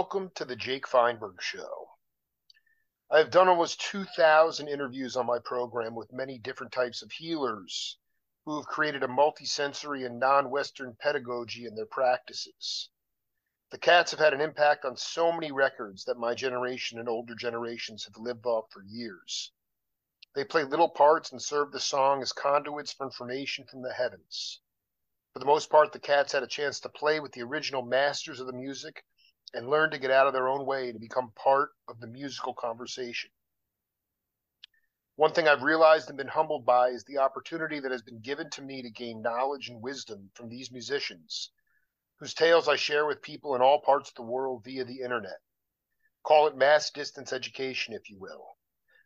[0.00, 1.90] welcome to the Jake Feinberg Show.
[3.10, 7.98] I have done almost 2,000 interviews on my program with many different types of healers
[8.46, 12.88] who have created a multisensory and non Western pedagogy in their practices.
[13.72, 17.34] The cats have had an impact on so many records that my generation and older
[17.34, 19.52] generations have lived off for years.
[20.34, 24.62] They play little parts and serve the song as conduits for information from the heavens.
[25.34, 28.40] For the most part, the cats had a chance to play with the original masters
[28.40, 29.04] of the music
[29.52, 32.54] and learn to get out of their own way to become part of the musical
[32.54, 33.30] conversation.
[35.16, 38.48] One thing I've realized and been humbled by is the opportunity that has been given
[38.50, 41.50] to me to gain knowledge and wisdom from these musicians,
[42.18, 45.40] whose tales I share with people in all parts of the world via the internet.
[46.22, 48.56] Call it mass distance education, if you will.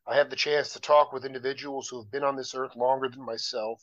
[0.07, 3.09] I have the chance to talk with individuals who have been on this earth longer
[3.09, 3.81] than myself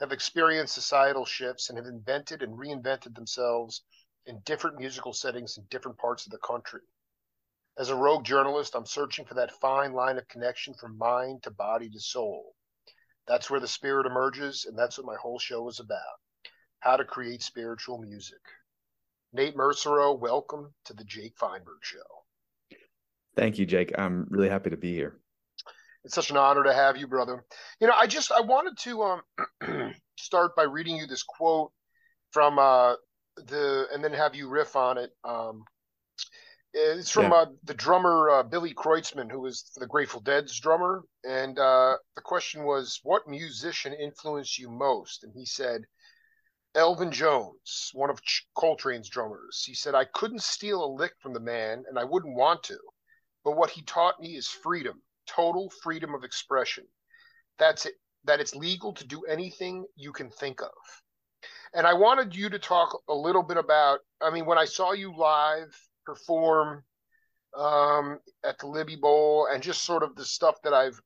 [0.00, 3.82] have experienced societal shifts and have invented and reinvented themselves
[4.26, 6.82] in different musical settings in different parts of the country.
[7.78, 11.50] As a rogue journalist, I'm searching for that fine line of connection from mind to
[11.50, 12.54] body to soul.
[13.26, 16.18] That's where the spirit emerges, and that's what my whole show is about
[16.80, 18.40] how to create spiritual music.
[19.32, 21.98] Nate Mercereau, welcome to the Jake Feinberg Show.
[23.36, 23.92] Thank you, Jake.
[23.96, 25.20] I'm really happy to be here.
[26.04, 27.44] It's such an honor to have you, brother.
[27.80, 31.70] You know, I just I wanted to um, start by reading you this quote
[32.32, 32.94] from uh,
[33.46, 35.10] the, and then have you riff on it.
[35.24, 35.64] Um,
[36.72, 37.38] it's from yeah.
[37.38, 42.22] uh, the drummer uh, Billy Kreutzmann, who was the Grateful Dead's drummer, and uh, the
[42.22, 45.82] question was, "What musician influenced you most?" And he said,
[46.76, 48.20] Elvin Jones, one of
[48.56, 49.64] Coltrane's drummers.
[49.66, 52.78] He said, "I couldn't steal a lick from the man, and I wouldn't want to,
[53.44, 55.02] but what he taught me is freedom."
[55.34, 56.84] total freedom of expression.
[57.58, 57.94] That's it,
[58.24, 60.70] that it's legal to do anything you can think of.
[61.72, 64.92] And I wanted you to talk a little bit about, I mean, when I saw
[64.92, 66.82] you live perform
[67.56, 71.00] um, at the Libby Bowl and just sort of the stuff that I've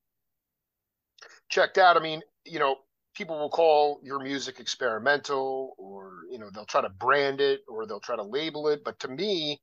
[1.50, 2.76] checked out, I mean, you know,
[3.14, 7.86] people will call your music experimental or, you know, they'll try to brand it or
[7.86, 8.82] they'll try to label it.
[8.84, 9.60] But to me,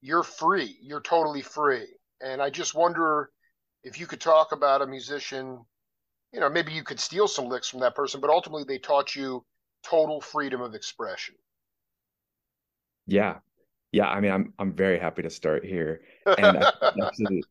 [0.00, 0.78] you're free.
[0.82, 1.86] You're totally free.
[2.20, 3.30] And I just wonder
[3.84, 5.60] if you could talk about a musician,
[6.32, 9.14] you know, maybe you could steal some licks from that person, but ultimately they taught
[9.14, 9.44] you
[9.88, 11.34] total freedom of expression.
[13.06, 13.36] Yeah.
[13.92, 14.08] Yeah.
[14.08, 16.02] I mean, I'm I'm very happy to start here.
[16.26, 16.72] And I,
[17.06, 17.44] actually,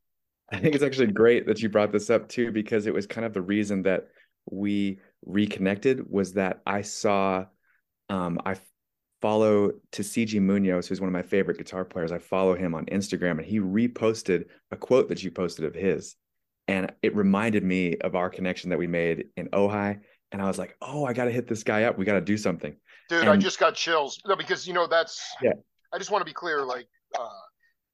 [0.52, 3.26] I think it's actually great that you brought this up too, because it was kind
[3.26, 4.08] of the reason that
[4.52, 7.46] we reconnected was that I saw
[8.10, 8.58] um I
[9.22, 12.12] follow Tisziji Munoz, who's one of my favorite guitar players.
[12.12, 16.16] I follow him on Instagram and he reposted a quote that you posted of his
[16.68, 20.00] and it reminded me of our connection that we made in Ojai.
[20.36, 21.98] And I was like, oh, I got to hit this guy up.
[21.98, 22.76] We got to do something.
[23.08, 24.20] Dude, and, I just got chills.
[24.28, 25.54] No, because, you know, that's, yeah.
[25.94, 26.66] I just want to be clear.
[26.66, 26.88] Like,
[27.18, 27.30] uh,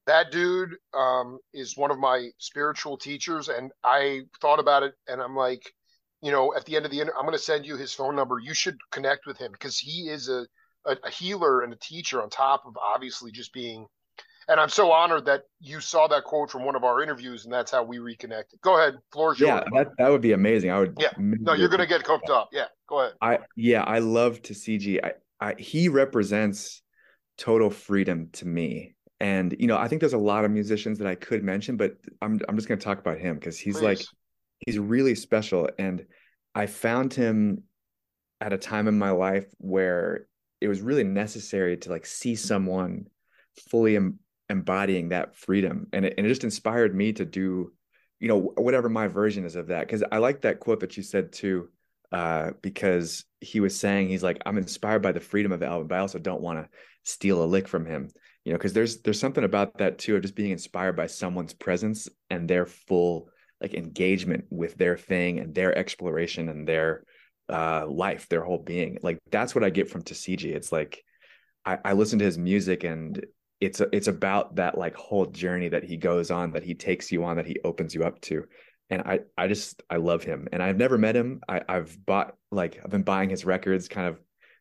[0.08, 3.48] that dude um, is one of my spiritual teachers.
[3.48, 5.72] And I thought about it and I'm like,
[6.24, 8.40] you know, at the end of the, I'm going to send you his phone number.
[8.40, 10.48] You should connect with him because he is a,
[10.88, 13.86] a, a healer and a teacher on top of obviously just being
[14.48, 17.54] and I'm so honored that you saw that quote from one of our interviews, and
[17.54, 18.60] that's how we reconnected.
[18.62, 20.72] Go ahead, floor Yeah, that, that would be amazing.
[20.72, 20.98] I would.
[21.00, 22.50] Yeah, no, you're gonna get cooked up.
[22.52, 23.14] Yeah, go ahead.
[23.22, 25.00] I yeah, I love Tisziji.
[25.04, 26.82] I, I he represents
[27.38, 31.08] total freedom to me, and you know, I think there's a lot of musicians that
[31.08, 33.84] I could mention, but I'm I'm just gonna talk about him because he's Please.
[33.84, 34.02] like
[34.66, 36.06] he's really special, and
[36.56, 37.64] I found him
[38.42, 40.26] at a time in my life where
[40.60, 43.08] it was really necessary to like see someone
[43.70, 43.96] fully
[44.52, 45.88] embodying that freedom.
[45.94, 47.72] And it, and it just inspired me to do
[48.20, 49.88] you know whatever my version is of that.
[49.88, 51.70] Because i like that quote that you said too
[52.12, 55.96] uh, because he was saying he's like i'm inspired by the freedom of Elvin but
[55.96, 56.70] i also don't want to
[57.04, 58.10] steal a lick from him.
[58.46, 61.54] You know because there's there's something about that too of just being inspired by someone's
[61.54, 63.30] presence and their full
[63.62, 67.04] like engagement with their thing and their exploration and their
[67.50, 68.98] uh life their whole being.
[69.04, 70.56] Like that's what i get from Tisziji.
[70.56, 71.04] it's like
[71.66, 73.24] I, I listen to his music and
[73.62, 77.12] it's a, it's about that like whole journey that he goes on that he takes
[77.12, 78.46] you on that he opens you up to.
[78.90, 80.48] And i i just i love him.
[80.52, 81.42] And i've never met him.
[81.48, 84.16] I, i've bought like i've been buying his records kind of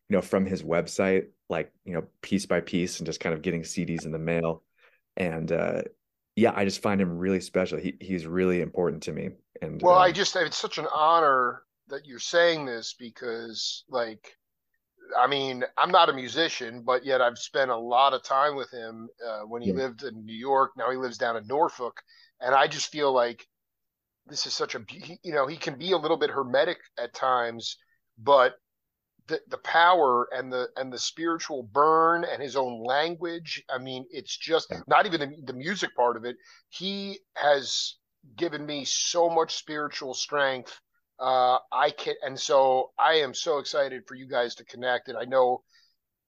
[0.09, 3.43] you know from his website like you know piece by piece and just kind of
[3.43, 4.63] getting cds in the mail.
[5.17, 5.83] And uh
[6.37, 7.79] yeah i just find him really special.
[7.79, 9.31] He, he's really important to me.
[9.63, 14.37] And well uh, i just it's such an honor that you're saying this because like
[15.19, 18.71] I mean, I'm not a musician, but yet I've spent a lot of time with
[18.71, 19.77] him uh, when he yeah.
[19.77, 20.73] lived in New York.
[20.77, 22.01] Now he lives down in Norfolk,
[22.41, 23.47] and I just feel like
[24.27, 24.85] this is such a
[25.23, 27.77] you know he can be a little bit hermetic at times,
[28.19, 28.55] but
[29.27, 33.63] the, the power and the and the spiritual burn and his own language.
[33.71, 36.37] I mean, it's just not even the, the music part of it.
[36.69, 37.97] He has
[38.37, 40.79] given me so much spiritual strength.
[41.21, 45.09] Uh, I can, and so I am so excited for you guys to connect.
[45.09, 45.63] And I know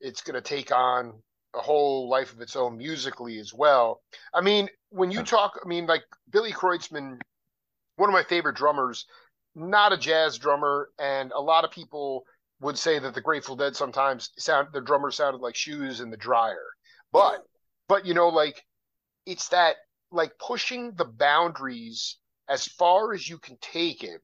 [0.01, 1.15] it's going to take on
[1.55, 4.01] a whole life of its own musically as well.
[4.35, 7.21] I mean, when you talk, I mean, like Billy Kreutzmann,
[7.97, 9.07] one of my favorite drummers,
[9.55, 12.25] not a jazz drummer, and a lot of people
[12.61, 16.17] would say that the Grateful Dead sometimes sound the drummer sounded like shoes in the
[16.17, 16.67] dryer.
[17.13, 17.45] But
[17.89, 18.65] but you know, like
[19.27, 19.77] it's that
[20.11, 22.19] like pushing the boundaries
[22.49, 24.21] as far as you can take it.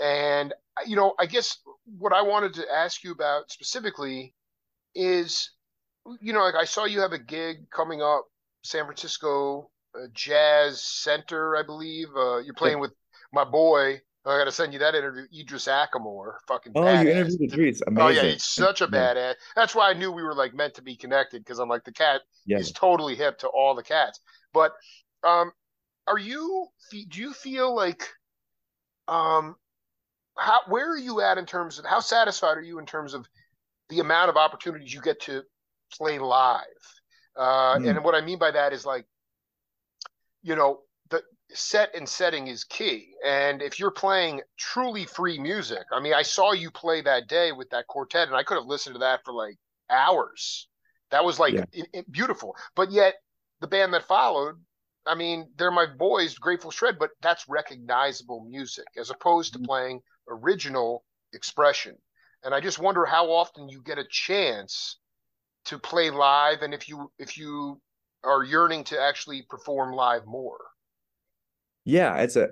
[0.00, 0.52] And
[0.86, 1.58] you know, I guess
[1.98, 4.34] what I wanted to ask you about specifically
[4.94, 5.50] is
[6.20, 8.26] you know, like I saw you have a gig coming up,
[8.62, 12.08] San Francisco uh, Jazz Center, I believe.
[12.16, 12.92] Uh, you're playing with
[13.32, 15.26] my boy I got to send you that interview.
[15.38, 16.72] Idris Ackamoor, fucking.
[16.74, 17.04] Oh, badass.
[17.04, 17.82] you interviewed Idris.
[17.86, 18.02] Amazing.
[18.02, 19.34] Oh yeah, he's such a badass.
[19.54, 21.92] That's why I knew we were like meant to be connected because I'm like the
[21.92, 22.58] cat yeah.
[22.58, 24.20] is totally hip to all the cats.
[24.54, 24.72] But
[25.22, 25.52] um,
[26.06, 26.68] are you?
[26.90, 28.08] Do you feel like
[29.08, 29.56] um,
[30.36, 33.28] how where are you at in terms of how satisfied are you in terms of
[33.88, 35.42] the amount of opportunities you get to
[35.92, 36.64] play live?
[37.36, 37.88] Uh, mm.
[37.88, 39.06] And what I mean by that is like,
[40.42, 41.22] you know, the
[41.52, 43.14] set and setting is key.
[43.24, 47.52] And if you're playing truly free music, I mean, I saw you play that day
[47.52, 49.56] with that quartet, and I could have listened to that for like
[49.90, 50.68] hours.
[51.10, 51.64] That was like yeah.
[51.72, 52.56] it, it, beautiful.
[52.74, 53.14] But yet,
[53.60, 54.56] the band that followed,
[55.06, 59.66] I mean, they're my boys, Grateful Shred, but that's recognizable music as opposed to mm-hmm.
[59.66, 61.96] playing original expression.
[62.42, 64.98] And I just wonder how often you get a chance
[65.66, 67.80] to play live, and if you if you
[68.22, 70.58] are yearning to actually perform live more.
[71.84, 72.48] Yeah, it's a,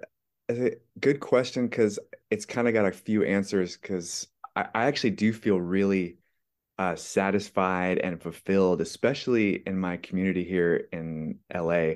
[0.48, 1.98] it's a good question because
[2.30, 6.18] it's kind of got a few answers because I, I actually do feel really
[6.78, 11.94] uh, satisfied and fulfilled, especially in my community here in LA,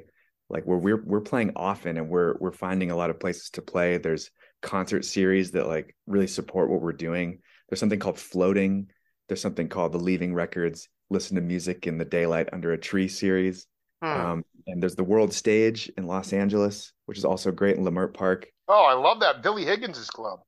[0.48, 3.62] like where we're we're playing often and we're we're finding a lot of places to
[3.62, 3.98] play.
[3.98, 4.30] There's
[4.62, 7.40] concert series that like really support what we're doing.
[7.68, 8.90] There's something called floating.
[9.28, 13.08] There's something called the Leaving Records Listen to Music in the Daylight Under a Tree
[13.08, 13.66] series.
[14.02, 14.08] Hmm.
[14.08, 18.14] Um, and there's the World Stage in Los Angeles, which is also great in Leimert
[18.14, 18.48] Park.
[18.68, 20.40] Oh, I love that Billy Higgins' club.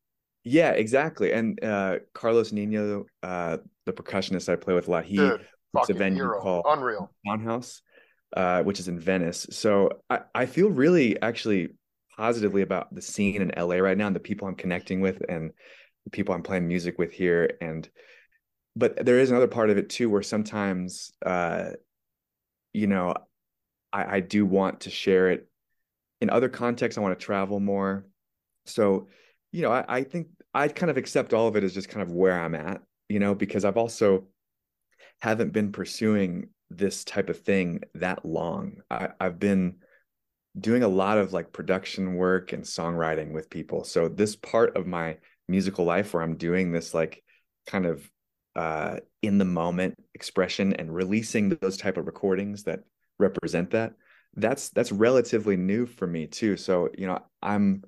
[0.44, 1.32] Yeah, exactly.
[1.32, 5.92] And uh, Carlos Nino, uh, the percussionist I play with a lot, he Dude, a
[5.92, 6.40] venue hero.
[6.40, 7.82] called Unreal Townhouse,
[8.36, 9.46] uh, which is in Venice.
[9.50, 11.68] So I, I feel really actually
[12.18, 15.52] positively about the scene in LA right now and the people I'm connecting with and
[16.04, 17.56] the people I'm playing music with here.
[17.60, 17.88] And
[18.76, 21.70] but there is another part of it too where sometimes uh,
[22.72, 23.14] you know
[23.92, 25.48] I, I do want to share it
[26.20, 26.98] in other contexts.
[26.98, 28.04] I want to travel more.
[28.66, 29.08] So,
[29.52, 32.02] you know, I, I think I kind of accept all of it as just kind
[32.02, 34.26] of where I'm at, you know, because I've also
[35.20, 38.82] haven't been pursuing this type of thing that long.
[38.90, 39.76] I, I've been
[40.58, 43.84] doing a lot of like production work and songwriting with people.
[43.84, 45.18] So this part of my
[45.48, 47.22] musical life where I'm doing this like
[47.66, 48.08] kind of
[48.56, 52.80] uh in the moment expression and releasing those type of recordings that
[53.18, 53.92] represent that
[54.36, 56.56] that's that's relatively new for me too.
[56.56, 57.82] So you know i'm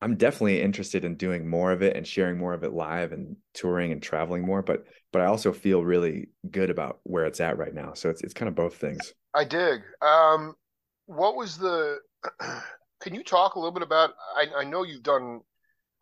[0.00, 3.36] i'm definitely interested in doing more of it and sharing more of it live and
[3.54, 7.56] touring and traveling more but but i also feel really good about where it's at
[7.58, 7.94] right now.
[7.94, 9.14] So it's it's kind of both things.
[9.34, 9.82] I dig.
[10.02, 10.54] Um
[11.06, 11.98] what was the
[13.00, 15.40] can you talk a little bit about i, I know you've done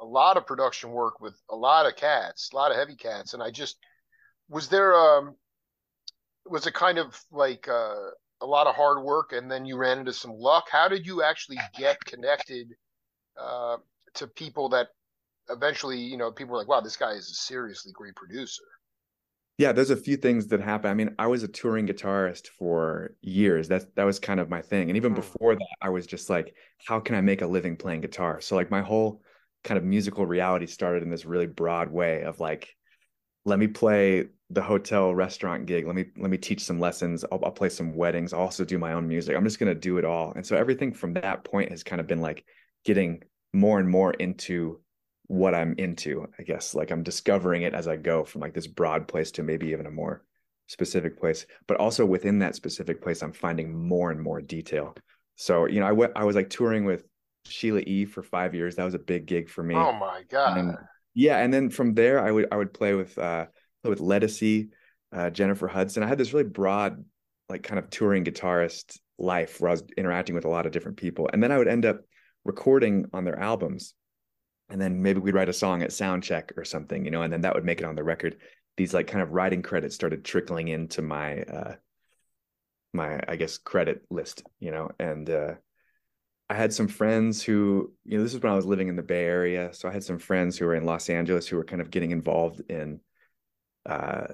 [0.01, 3.35] a lot of production work with a lot of cats a lot of heavy cats
[3.35, 3.77] and i just
[4.49, 5.35] was there um
[6.47, 8.11] was it kind of like uh
[8.43, 10.67] a lot of hard work and then you ran into some luck.
[10.71, 12.75] How did you actually get connected
[13.41, 13.77] uh,
[14.15, 14.89] to people that
[15.49, 18.65] eventually, you know, people were like, wow, this guy is a seriously great producer?
[19.59, 20.91] Yeah, there's a few things that happen.
[20.91, 23.69] I mean, I was a touring guitarist for years.
[23.69, 24.89] That that was kind of my thing.
[24.89, 25.17] And even hmm.
[25.17, 26.55] before that, I was just like,
[26.87, 28.41] how can I make a living playing guitar?
[28.41, 29.23] So like my whole
[29.63, 32.75] kind of musical reality started in this really broad way of like,
[33.45, 37.41] let me play the hotel restaurant gig let me let me teach some lessons I'll,
[37.43, 39.97] I'll, play some weddings I'll also do my own music i'm just going to do
[39.97, 42.45] it all and so everything from that point has kind of been like
[42.85, 44.81] getting more and more into
[45.27, 48.67] what i'm into i guess like i'm discovering it as i go from like this
[48.67, 50.25] broad place to maybe even a more
[50.69, 54.95] specific place but also within that specific place i'm finding more and more detail
[55.37, 57.05] so you know i went i was like touring with
[57.47, 60.59] sheila e for five years that was a big gig for me oh my god
[60.59, 60.77] and,
[61.15, 63.47] yeah and then from there i would i would play with uh
[63.91, 64.69] with Ledisi,
[65.15, 66.03] uh, Jennifer Hudson.
[66.03, 67.05] I had this really broad,
[67.49, 70.97] like kind of touring guitarist life where I was interacting with a lot of different
[70.97, 71.29] people.
[71.33, 72.01] And then I would end up
[72.45, 73.95] recording on their albums.
[74.73, 77.31] And then maybe we'd write a song at sound check or something, you know, and
[77.33, 78.39] then that would make it on the record.
[78.79, 81.75] These like kind of writing credits started trickling into my uh
[82.95, 85.55] my I guess credit list, you know, and uh
[86.49, 89.03] I had some friends who, you know, this is when I was living in the
[89.03, 89.73] Bay Area.
[89.73, 92.11] So I had some friends who were in Los Angeles who were kind of getting
[92.11, 93.01] involved in
[93.87, 94.29] uh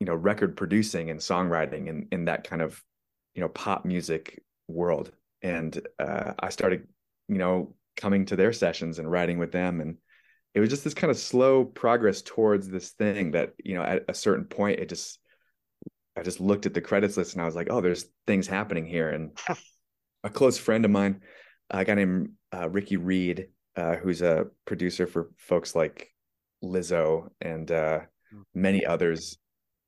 [0.00, 2.82] you know, record producing and songwriting and in that kind of,
[3.34, 5.12] you know, pop music world.
[5.42, 6.88] And uh I started,
[7.28, 9.80] you know, coming to their sessions and writing with them.
[9.80, 9.96] And
[10.56, 14.04] it was just this kind of slow progress towards this thing that you know at
[14.08, 15.18] a certain point it just
[16.16, 18.86] i just looked at the credits list and i was like oh there's things happening
[18.86, 19.10] here.
[19.10, 19.36] And
[20.24, 21.20] a close friend of mine
[21.70, 26.10] a guy named uh, ricky reed uh, who's a producer for folks like
[26.64, 28.00] lizzo and uh,
[28.30, 28.42] hmm.
[28.54, 29.36] many others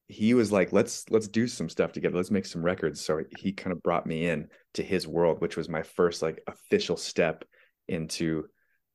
[0.09, 2.17] he was like let's let's do some stuff together.
[2.17, 3.01] Let's make some records.
[3.05, 6.43] So he kind of brought me in to his world which was my first like
[6.47, 7.45] official step
[7.89, 8.49] into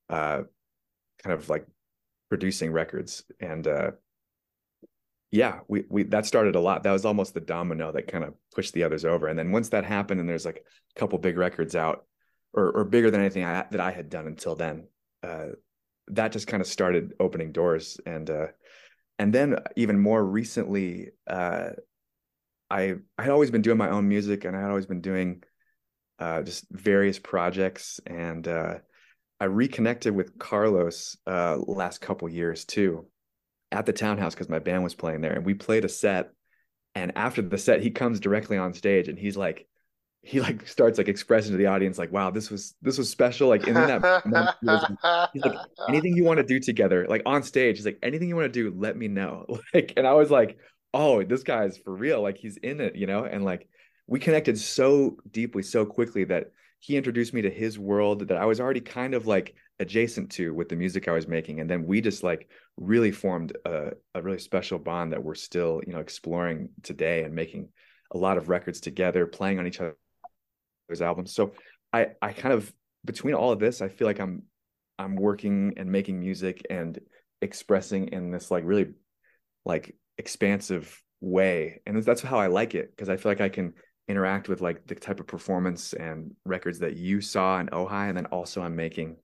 [0.10, 0.42] uh
[1.24, 1.66] kind of like
[2.30, 3.24] producing records.
[3.40, 3.92] And uh
[5.32, 6.84] yeah we we that started a lot.
[6.84, 9.28] That was almost the domino that kind of pushed the others over.
[9.28, 10.64] And then once that happened and there's like
[10.96, 12.06] a couple big records out
[12.54, 14.88] or or bigger than anything I, that I had done until then
[15.24, 15.48] uh
[16.08, 18.00] that just kind of started opening doors.
[18.06, 18.48] And uh
[19.20, 21.70] and then even more recently uh
[22.70, 25.44] I I had always been doing my own music and I had always been doing
[26.24, 28.76] uh, just various projects, and uh,
[29.42, 33.08] I reconnected with Carlos uh, last couple years too,
[33.74, 36.32] at the townhouse because my band was playing there, and we played a set.
[36.96, 39.68] And after the set, he comes directly on stage, and he's like,
[40.22, 43.50] he like starts like expressing to the audience like, "Wow, this was this was special."
[43.50, 44.56] Like in that moment,
[45.34, 45.58] he's like,
[45.90, 48.72] "Anything you want to do together, like on stage." He's like, "Anything you want to
[48.72, 50.58] do, let me know." Like, and I was like,
[50.94, 52.22] "Oh, this guy's for real.
[52.22, 53.68] Like he's in it, you know." And like
[54.08, 58.46] we connected so deeply so quickly that he introduced me to his world that I
[58.46, 61.62] was already kind of like adjacent to with the music I was making.
[61.62, 65.82] And then we just like really formed a, a really special bond that we're still,
[65.88, 67.70] you know, exploring today and making
[68.12, 71.34] a lot of records together, playing on each other's albums.
[71.34, 71.54] So
[71.94, 72.72] I, I kind of
[73.06, 74.44] between all of this, I feel like I'm
[75.00, 77.00] I'm working and making music and
[77.42, 78.94] expressing in this like really
[79.66, 81.82] like expansive way.
[81.86, 83.74] And that's how I like it because I feel like I can
[84.08, 88.18] interact with like the type of performance and records that you saw in Ojai, and
[88.18, 89.18] then also I'm making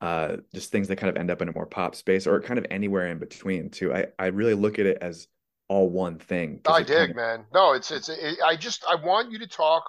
[0.00, 2.58] uh, just things that kind of end up in a more pop space or kind
[2.58, 3.94] of anywhere in between too.
[3.94, 5.28] I I really look at it as
[5.68, 6.60] all one thing.
[6.66, 7.16] I dig, kind of...
[7.16, 7.44] man.
[7.52, 8.08] No, it's it's.
[8.08, 9.84] It, I just I want you to talk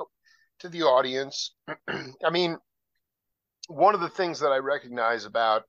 [0.60, 1.54] to the audience.
[1.88, 2.58] I mean,
[3.68, 5.64] one of the things that I recognize about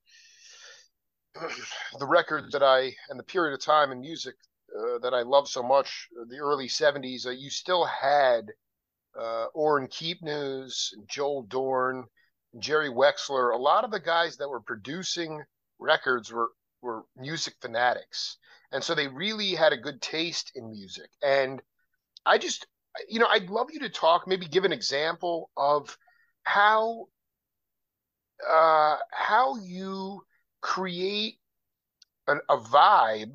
[1.99, 4.35] the record that I and the period of time in music
[4.77, 8.53] uh, that I love so much, uh, the early 70s, uh, you still had
[9.19, 12.05] uh, Orrin Keepnews, Joel Dorn,
[12.59, 13.55] Jerry Wexler.
[13.55, 15.43] A lot of the guys that were producing
[15.79, 16.51] records were,
[16.83, 18.37] were music fanatics.
[18.73, 21.09] And so they really had a good taste in music.
[21.23, 21.63] And
[22.25, 22.67] I just,
[23.09, 25.97] you know, I'd love you to talk, maybe give an example of
[26.43, 27.09] how
[28.47, 30.23] uh, how you
[30.61, 31.39] create
[32.27, 33.35] an, a vibe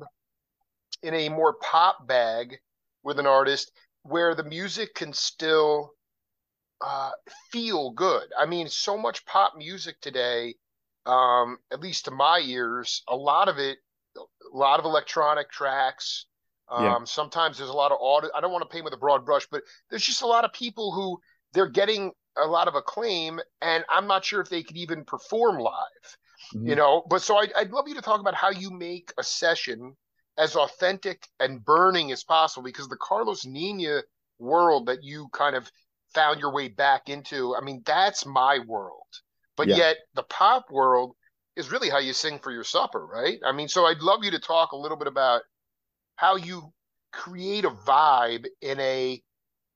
[1.02, 2.58] in a more pop bag
[3.02, 5.92] with an artist where the music can still
[6.80, 7.10] uh,
[7.50, 8.24] feel good.
[8.38, 10.54] I mean, so much pop music today,
[11.06, 13.78] um, at least to my ears, a lot of it,
[14.16, 16.26] a lot of electronic tracks.
[16.70, 16.98] Um, yeah.
[17.04, 18.30] Sometimes there's a lot of audio.
[18.34, 20.52] I don't want to paint with a broad brush, but there's just a lot of
[20.52, 21.18] people who
[21.52, 25.58] they're getting a lot of acclaim, and I'm not sure if they could even perform
[25.58, 26.16] live.
[26.54, 26.68] Mm-hmm.
[26.68, 29.22] You know, but so I'd, I'd love you to talk about how you make a
[29.22, 29.96] session
[30.38, 34.00] as authentic and burning as possible because the Carlos Nino
[34.38, 35.70] world that you kind of
[36.14, 39.06] found your way back into, I mean, that's my world.
[39.56, 39.76] But yeah.
[39.76, 41.14] yet the pop world
[41.56, 43.38] is really how you sing for your supper, right?
[43.44, 45.42] I mean, so I'd love you to talk a little bit about
[46.16, 46.72] how you
[47.12, 49.22] create a vibe in a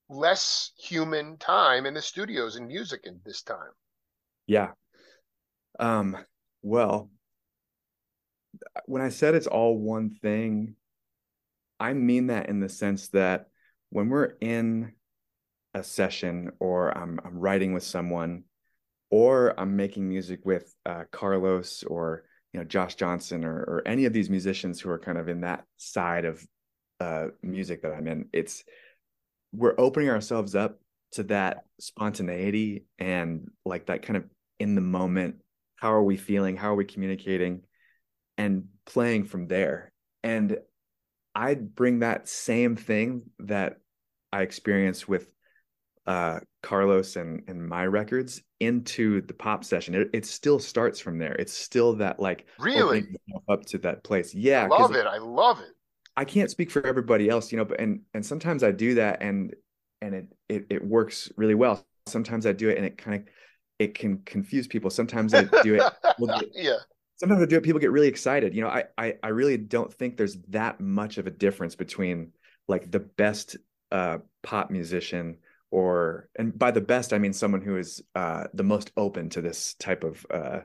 [0.08, 3.72] less human time in the studios and music in this time.
[4.46, 4.70] Yeah.
[5.78, 6.16] Um,
[6.62, 7.10] well,
[8.86, 10.74] when I said it's all one thing,
[11.78, 13.48] I mean that in the sense that
[13.90, 14.92] when we're in
[15.74, 18.44] a session or I'm, I'm writing with someone
[19.10, 24.06] or I'm making music with uh, Carlos or you know Josh Johnson or, or any
[24.06, 26.44] of these musicians who are kind of in that side of
[27.00, 28.64] uh, music that I'm in, it's
[29.52, 30.78] we're opening ourselves up
[31.12, 34.24] to that spontaneity and like that kind of
[34.58, 35.36] in the moment.
[35.76, 36.56] How are we feeling?
[36.56, 37.62] How are we communicating?
[38.38, 39.92] And playing from there.
[40.22, 40.58] And
[41.34, 43.78] I'd bring that same thing that
[44.32, 45.28] I experienced with
[46.06, 49.94] uh, Carlos and and my records into the pop session.
[49.94, 51.34] It, it still starts from there.
[51.34, 53.04] It's still that like really
[53.48, 54.34] up to that place.
[54.34, 55.06] Yeah, I love it.
[55.06, 55.70] I love it.
[56.16, 59.20] I can't speak for everybody else, you know, but and and sometimes I do that
[59.20, 59.54] and
[60.00, 61.84] and it it it works really well.
[62.06, 63.28] Sometimes I do it and it kind of
[63.78, 64.90] it can confuse people.
[64.90, 65.82] Sometimes I do it.
[66.54, 66.76] yeah.
[67.16, 67.62] Sometimes I do it.
[67.62, 68.54] People get really excited.
[68.54, 72.32] You know, I, I I really don't think there's that much of a difference between
[72.68, 73.56] like the best
[73.90, 75.38] uh, pop musician
[75.70, 79.40] or and by the best I mean someone who is uh, the most open to
[79.40, 80.60] this type of uh,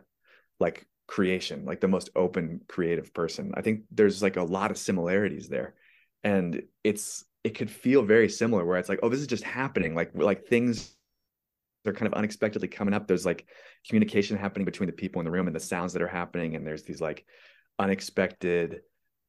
[0.60, 3.51] like creation, like the most open creative person.
[3.55, 5.75] I think there's like a lot of similarities there,
[6.24, 9.96] and it's it could feel very similar where it's like oh this is just happening
[9.96, 10.96] like like things
[11.83, 13.07] they're kind of unexpectedly coming up.
[13.07, 13.45] There's like
[13.88, 16.65] communication happening between the people in the room and the sounds that are happening, and
[16.65, 17.25] there's these like
[17.79, 18.81] unexpected,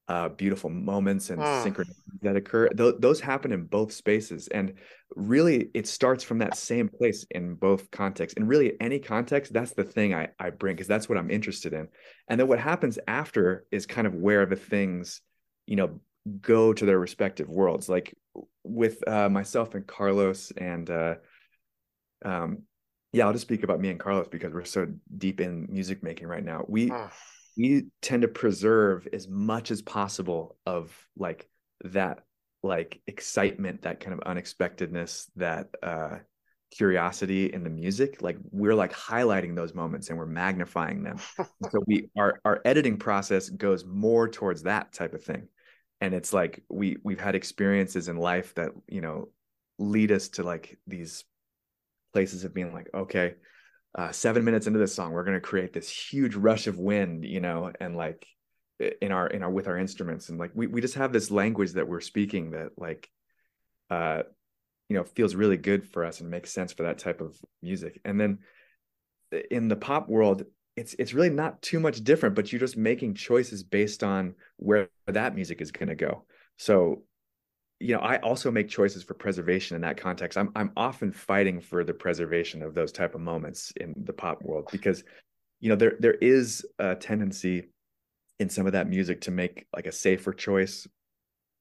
[0.09, 1.65] uh, beautiful moments and mm.
[1.65, 2.69] synchronicities that occur.
[2.69, 4.75] Th- those happen in both spaces, and
[5.17, 8.37] really, it starts from that same place in both contexts.
[8.37, 11.73] And really, any context, that's the thing I I bring because that's what I'm interested
[11.73, 11.89] in.
[12.29, 15.21] And then what happens after is kind of where the things,
[15.67, 16.01] you know,
[16.41, 17.89] go to their respective worlds.
[17.89, 18.15] Like
[18.65, 21.15] with uh, myself and Carlos and uh,
[22.25, 22.63] um,
[23.13, 24.87] yeah, I'll just speak about me and Carlos because we're so
[25.19, 26.65] deep in music making right now.
[26.67, 26.91] We
[27.57, 31.49] we tend to preserve as much as possible of like
[31.85, 32.25] that
[32.63, 36.19] like excitement, that kind of unexpectedness, that uh
[36.71, 38.23] curiosity in the music.
[38.23, 41.19] Like we're like highlighting those moments and we're magnifying them.
[41.39, 45.49] so we our our editing process goes more towards that type of thing.
[46.01, 49.29] And it's like we we've had experiences in life that, you know,
[49.79, 51.25] lead us to like these
[52.13, 53.35] places of being like, okay,
[53.95, 57.25] uh, seven minutes into this song, we're going to create this huge rush of wind,
[57.25, 58.27] you know, and like
[59.01, 61.73] in our in our with our instruments, and like we we just have this language
[61.73, 63.09] that we're speaking that like,
[63.91, 64.23] uh,
[64.89, 68.01] you know, feels really good for us and makes sense for that type of music.
[68.05, 68.39] And then
[69.51, 70.45] in the pop world,
[70.77, 74.89] it's it's really not too much different, but you're just making choices based on where
[75.07, 76.25] that music is going to go.
[76.57, 77.05] So
[77.83, 80.39] you know, I also make choices for preservation in that context.
[80.39, 84.43] I'm I'm often fighting for the preservation of those type of moments in the pop
[84.43, 85.03] world because,
[85.61, 87.69] you know, there there is a tendency
[88.39, 90.87] in some of that music to make like a safer choice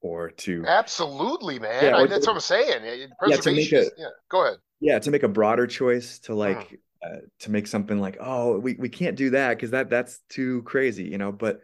[0.00, 4.44] or to absolutely man yeah, I, that's what i'm saying preservation yeah, a, yeah, go
[4.44, 6.74] ahead yeah to make a broader choice to like hmm.
[7.04, 10.62] uh, to make something like oh we, we can't do that because that that's too
[10.62, 11.60] crazy you know but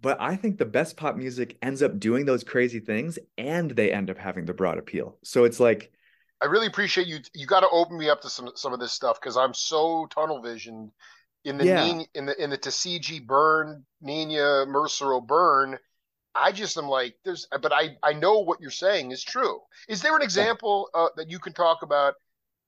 [0.00, 3.92] but I think the best pop music ends up doing those crazy things and they
[3.92, 5.16] end up having the broad appeal.
[5.22, 5.92] So it's like
[6.42, 8.92] I really appreciate you you got to open me up to some some of this
[8.92, 10.92] stuff cuz I'm so tunnel visioned
[11.44, 12.02] in the yeah.
[12.14, 15.78] In the in the Tisziji burn, Nina Mercer O'Byrne
[16.36, 19.60] I just am like there's but I I know what you're saying is true.
[19.88, 22.14] Is there an example uh, that you can talk about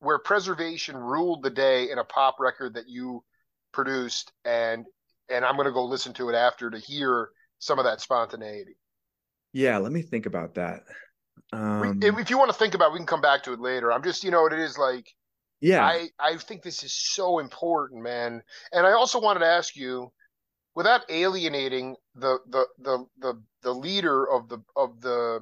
[0.01, 3.23] where preservation ruled the day in a pop record that you
[3.73, 4.87] produced and
[5.31, 8.77] and I'm going to go listen to it after to hear some of that spontaneity.
[9.53, 10.83] Yeah, let me think about that.
[11.53, 13.93] Um, if you want to think about, it, we can come back to it later.
[13.93, 15.09] I'm just, you know, what it is like,
[15.61, 18.43] yeah, I I think this is so important, man.
[18.73, 20.13] And I also wanted to ask you,
[20.75, 25.41] without alienating the the the the, the leader of the of the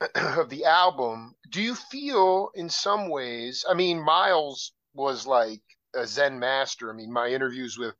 [0.14, 3.64] of the album, do you feel in some ways?
[3.68, 5.62] I mean, Miles was like
[5.96, 6.92] a Zen master.
[6.92, 7.94] I mean, my interviews with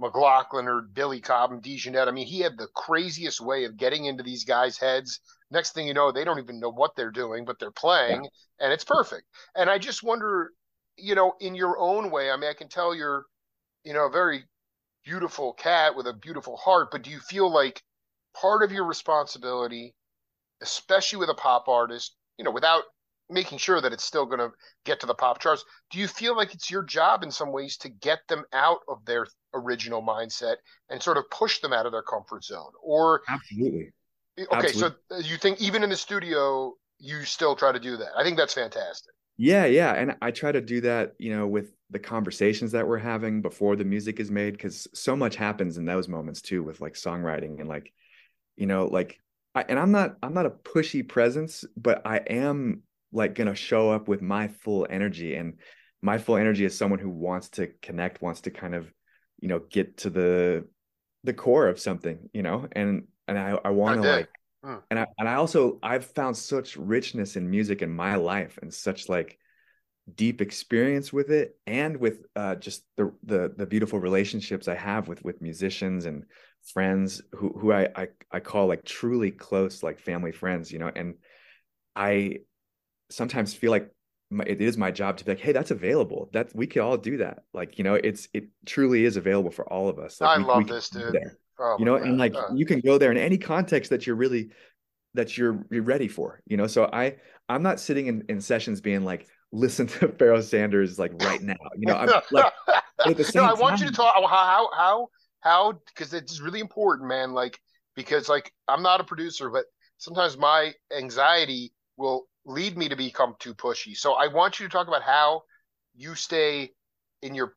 [0.00, 2.08] McLaughlin or Billy Cobham and DeJohnette.
[2.08, 5.20] I mean, he had the craziest way of getting into these guys' heads.
[5.50, 8.30] Next thing you know, they don't even know what they're doing, but they're playing, yeah.
[8.60, 9.24] and it's perfect.
[9.56, 10.52] And I just wonder,
[10.96, 12.30] you know, in your own way.
[12.30, 13.24] I mean, I can tell you're,
[13.84, 14.44] you know, a very
[15.04, 17.82] beautiful cat with a beautiful heart, but do you feel like
[18.40, 19.94] part of your responsibility,
[20.62, 22.82] especially with a pop artist, you know, without
[23.30, 24.50] making sure that it's still going to
[24.84, 25.64] get to the pop charts.
[25.90, 29.04] Do you feel like it's your job in some ways to get them out of
[29.04, 30.56] their original mindset
[30.90, 32.72] and sort of push them out of their comfort zone?
[32.82, 33.90] Or absolutely.
[34.38, 34.96] Okay, absolutely.
[35.10, 38.10] so uh, you think even in the studio you still try to do that?
[38.16, 39.12] I think that's fantastic.
[39.36, 42.98] Yeah, yeah, and I try to do that, you know, with the conversations that we're
[42.98, 46.80] having before the music is made because so much happens in those moments too with
[46.80, 47.92] like songwriting and like
[48.56, 49.18] you know like
[49.54, 53.54] I, and I'm not I'm not a pushy presence, but I am like going to
[53.54, 55.54] show up with my full energy and
[56.02, 58.92] my full energy is someone who wants to connect wants to kind of
[59.40, 60.66] you know get to the
[61.24, 62.68] the core of something you know?
[62.72, 64.28] And and i i want to like
[64.64, 64.76] hmm.
[64.90, 68.72] and i and i also i've found such richness in music in my life and
[68.72, 69.38] such like
[70.14, 75.06] deep experience with it and with uh just the the the beautiful relationships i have
[75.06, 76.24] with with musicians and
[76.72, 80.90] friends who who i i, I call like truly close like family friends you know?
[80.94, 81.16] And
[81.94, 82.38] i
[83.10, 83.90] sometimes feel like
[84.30, 86.28] my, it is my job to be like, hey, that's available.
[86.32, 87.44] That we can all do that.
[87.54, 90.20] Like, you know, it's it truly is available for all of us.
[90.20, 91.16] Like, I we, love we this, dude.
[91.60, 94.16] Oh, you know, and like uh, you can go there in any context that you're
[94.16, 94.50] really
[95.14, 96.40] that you're, you're ready for.
[96.46, 97.16] You know, so I
[97.48, 101.56] I'm not sitting in, in sessions being like, listen to Pharoah Sanders like right now.
[101.76, 102.52] You know, I'm like
[103.06, 105.08] at the same no, I want time, you to talk how how how
[105.40, 107.32] how because it's really important, man.
[107.32, 107.58] Like
[107.96, 109.64] because like I'm not a producer, but
[109.96, 113.96] sometimes my anxiety will lead me to become too pushy.
[113.96, 115.42] So I want you to talk about how
[115.94, 116.72] you stay
[117.22, 117.54] in your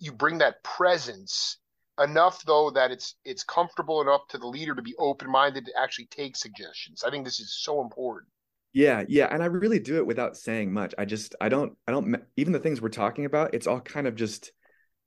[0.00, 1.58] you bring that presence
[2.02, 5.72] enough though that it's it's comfortable enough to the leader to be open minded to
[5.80, 7.04] actually take suggestions.
[7.04, 8.30] I think this is so important.
[8.72, 10.94] Yeah, yeah, and I really do it without saying much.
[10.98, 13.54] I just I don't I don't even the things we're talking about.
[13.54, 14.52] It's all kind of just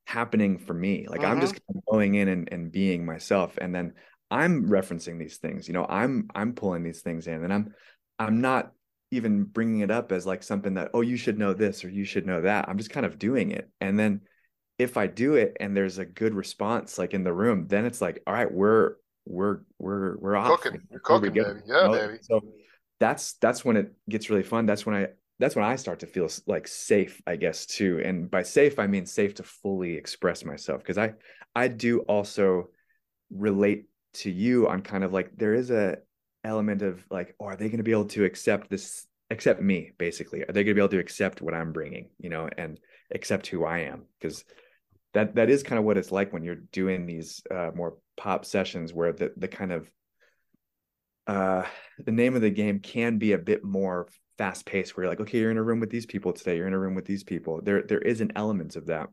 [0.05, 1.05] happening for me.
[1.07, 1.31] Like mm-hmm.
[1.31, 1.79] I'm just mm-hmm.
[1.91, 3.93] going in and, and being myself, and then
[4.31, 5.67] I'm referencing these things.
[5.67, 7.73] You know, I'm I'm pulling these things in, and I'm
[8.17, 8.71] I'm not
[9.11, 12.05] even bringing it up as like something that oh you should know this or you
[12.05, 12.67] should know that.
[12.67, 14.21] I'm just kind of doing it, and then
[14.77, 18.01] if I do it and there's a good response like in the room, then it's
[18.01, 20.61] like all right, we're we're we're we're off.
[20.61, 21.59] Cooking, you're cooking, baby.
[21.65, 22.17] Yeah, baby.
[22.21, 22.41] So
[22.99, 24.65] that's that's when it gets really fun.
[24.65, 25.07] That's when I
[25.39, 28.01] that's when I start to feel like safe, I guess, too.
[28.03, 31.13] And by safe, I mean safe to fully express myself because I
[31.55, 32.69] I do also
[33.29, 35.97] relate to you on kind of like there is a
[36.47, 39.91] element of like, oh, are they going to be able to accept this, accept me,
[39.97, 40.41] basically?
[40.43, 42.79] Are they going to be able to accept what I'm bringing, you know, and
[43.13, 44.05] accept who I am?
[44.19, 44.43] Because
[45.13, 48.45] that that is kind of what it's like when you're doing these uh, more pop
[48.45, 49.89] sessions where the the kind of
[51.27, 51.63] uh,
[52.03, 54.07] the name of the game can be a bit more
[54.37, 56.67] fast paced where you're like okay you're in a room with these people today you're
[56.67, 59.09] in a room with these people there there is an element of that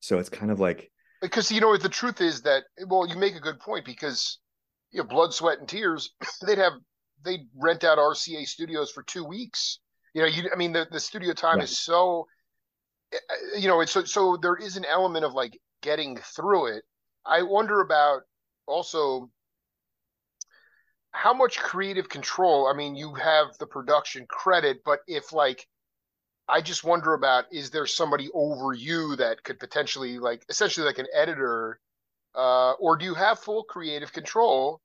[0.00, 0.90] so it's kind of like
[1.22, 4.38] because you know the truth is that well you make a good point because
[4.92, 6.12] you know blood sweat and tears
[6.46, 6.74] they'd have
[7.24, 9.80] they'd rent out rca studios for two weeks
[10.14, 11.64] you know you i mean the, the studio time right.
[11.64, 12.26] is so
[13.12, 16.66] eh, eh, you know it's so, so there is an element of like getting through
[16.66, 16.84] it
[17.24, 18.22] i wonder about
[18.66, 19.30] also
[21.16, 22.68] how much creative control?
[22.70, 25.66] I mean, you have the production credit, but if like,
[26.46, 30.98] I just wonder about is there somebody over you that could potentially like essentially like
[30.98, 31.80] an editor,
[32.36, 34.80] uh, or do you have full creative control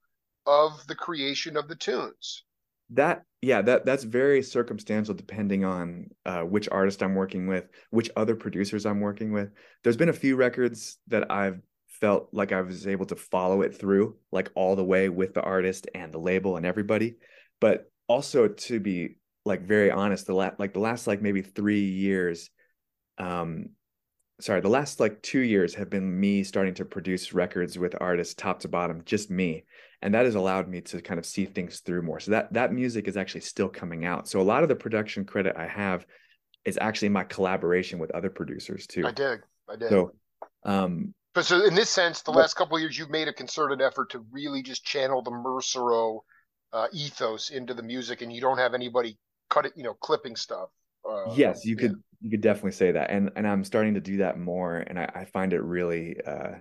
[0.45, 2.43] of the creation of the tunes?
[2.91, 8.09] That yeah, that that's very circumstantial depending on uh, which artist I'm working with, which
[8.15, 9.49] other producers I'm working with.
[9.83, 13.77] There's been a few records that I've felt like I was able to follow it
[13.77, 17.15] through like all the way with the artist and the label and everybody.
[17.59, 21.85] But also to be like very honest, the last like the last like maybe three
[21.85, 22.49] years,
[23.17, 23.69] um,
[24.41, 28.33] sorry, the last like two years have been me starting to produce records with artists
[28.33, 29.63] top to bottom, just me.
[30.01, 32.19] And that has allowed me to kind of see things through more.
[32.19, 34.27] So that that music is actually still coming out.
[34.27, 36.05] So a lot of the production credit I have
[36.65, 39.05] is actually my collaboration with other producers too.
[39.05, 39.41] I dig.
[39.69, 39.89] I dig.
[39.89, 40.11] So
[40.63, 43.81] um but so in this sense, the last couple of years, you've made a concerted
[43.81, 46.19] effort to really just channel the Mercereau
[46.73, 49.17] uh, ethos into the music, and you don't have anybody
[49.49, 50.69] cut it, you know, clipping stuff.
[51.09, 51.87] Uh, yes, you yeah.
[51.87, 54.99] could you could definitely say that, and and I'm starting to do that more, and
[54.99, 56.55] I, I find it really uh,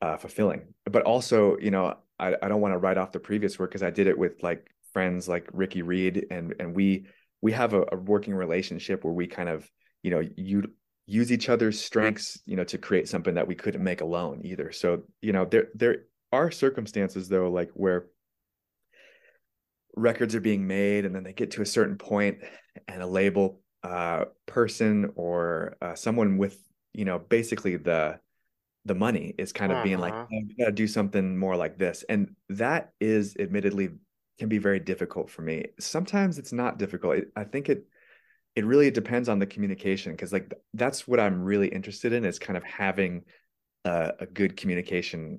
[0.00, 0.74] uh, fulfilling.
[0.84, 3.82] But also, you know, I, I don't want to write off the previous work because
[3.82, 7.06] I did it with like friends like Ricky Reed, and and we
[7.42, 9.68] we have a, a working relationship where we kind of
[10.02, 10.64] you know you
[11.06, 14.72] use each other's strengths you know to create something that we couldn't make alone either
[14.72, 15.96] so you know there there
[16.32, 18.06] are circumstances though like where
[19.96, 22.38] records are being made and then they get to a certain point
[22.88, 26.58] and a label uh, person or uh, someone with
[26.94, 28.18] you know basically the
[28.86, 29.84] the money is kind of uh-huh.
[29.84, 30.26] being like uh-huh.
[30.32, 33.90] oh, you got to do something more like this and that is admittedly
[34.38, 37.86] can be very difficult for me sometimes it's not difficult i think it
[38.56, 42.38] it really depends on the communication because like that's what i'm really interested in is
[42.38, 43.22] kind of having
[43.84, 45.38] a, a, good communication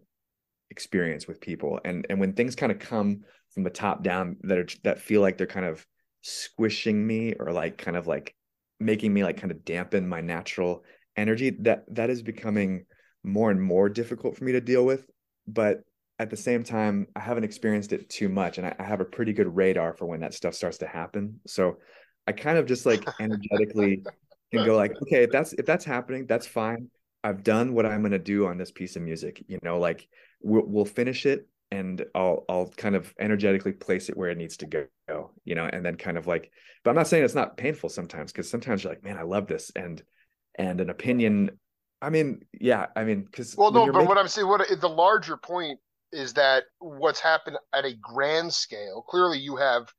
[0.69, 3.21] experience with people and and when things kind of come
[3.53, 5.85] from the top down that are that feel like they're kind of
[6.25, 8.35] squishing me or like kind of like
[8.79, 10.83] making me like kind of dampen my natural
[11.15, 12.85] energy that that is becoming
[13.23, 15.05] more and more difficult for me to deal with
[15.47, 15.81] but
[16.19, 19.05] at the same time i haven't experienced it too much and I, I have a
[19.05, 21.77] pretty good radar for when that stuff starts to happen so
[22.27, 24.03] I kind of just like energetically
[24.51, 26.89] can go like, okay, if that's if that's happening, that's fine.
[27.23, 29.43] I've done what I'm gonna do on this piece of music.
[29.47, 30.07] You know, like
[30.41, 34.57] we'll we'll finish it and I'll I'll kind of energetically place it where it needs
[34.57, 36.51] to go, you know, and then kind of like,
[36.83, 39.47] but I'm not saying it's not painful sometimes because sometimes you're like, man, I love
[39.47, 40.01] this, and
[40.57, 41.51] and an opinion.
[42.01, 44.07] I mean, yeah, I mean, because well, no, but making...
[44.07, 45.79] what I'm saying, what the larger point
[46.11, 49.03] is that what's happened at a grand scale.
[49.07, 49.91] Clearly, you have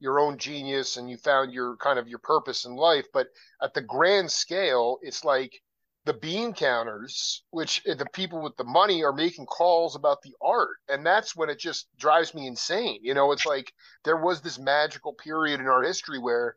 [0.00, 3.06] your own genius and you found your kind of your purpose in life.
[3.12, 3.28] But
[3.62, 5.60] at the grand scale, it's like
[6.06, 10.34] the bean counters, which eh, the people with the money are making calls about the
[10.42, 10.76] art.
[10.88, 13.00] And that's when it just drives me insane.
[13.02, 13.72] You know, it's like
[14.04, 16.56] there was this magical period in our history where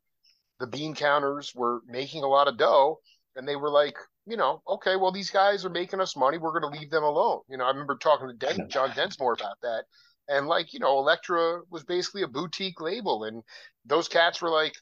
[0.60, 2.99] the bean counters were making a lot of dough
[3.36, 6.38] and they were like, you know, okay, well, these guys are making us money.
[6.38, 7.41] We're going to leave them alone.
[7.49, 9.84] You know, I remember talking to Den- John Densmore about that.
[10.29, 13.25] And like, you know, Elektra was basically a boutique label.
[13.25, 13.43] And
[13.86, 14.73] those cats were like,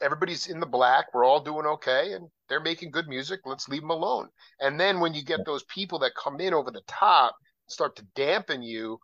[0.00, 1.06] everybody's in the black.
[1.12, 2.12] We're all doing okay.
[2.12, 3.40] And they're making good music.
[3.44, 4.28] Let's leave them alone.
[4.60, 7.36] And then when you get those people that come in over the top,
[7.68, 8.98] start to dampen you,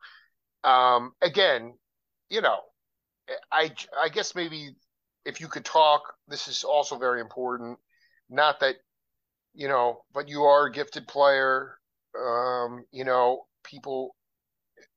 [0.64, 1.74] um, again,
[2.30, 2.58] you know,
[3.50, 4.76] I, I guess maybe
[5.24, 7.78] if you could talk, this is also very important.
[8.28, 8.76] Not that,
[9.54, 11.78] you know, but you are a gifted player.
[12.18, 14.14] Um, you know, people,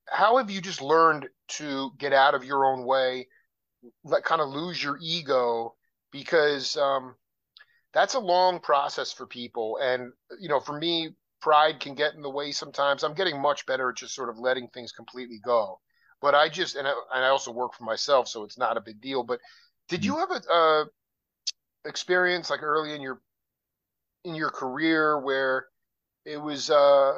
[0.07, 3.27] how have you just learned to get out of your own way,
[4.03, 5.75] let kind of lose your ego?
[6.11, 7.15] Because um,
[7.95, 9.79] that's a long process for people.
[9.81, 13.03] And, you know, for me, pride can get in the way sometimes.
[13.03, 15.79] I'm getting much better at just sort of letting things completely go.
[16.21, 18.81] But I just, and I, and I also work for myself, so it's not a
[18.81, 19.23] big deal.
[19.23, 19.39] But
[19.87, 20.85] did you have a, a
[21.85, 23.21] experience like early in your
[24.25, 25.67] in your career where
[26.25, 27.13] it was uh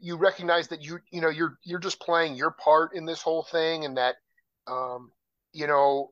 [0.00, 3.42] you recognize that you you know you're you're just playing your part in this whole
[3.42, 4.14] thing and that
[4.66, 5.12] um
[5.52, 6.10] you know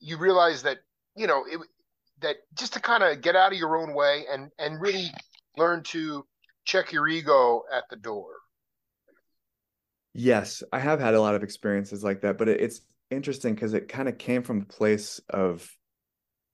[0.00, 0.78] you realize that
[1.14, 1.60] you know it
[2.24, 5.10] that just to kind of get out of your own way and and really
[5.56, 6.24] learn to
[6.64, 8.26] check your ego at the door
[10.12, 13.88] yes i have had a lot of experiences like that but it's interesting because it
[13.88, 15.68] kind of came from a place of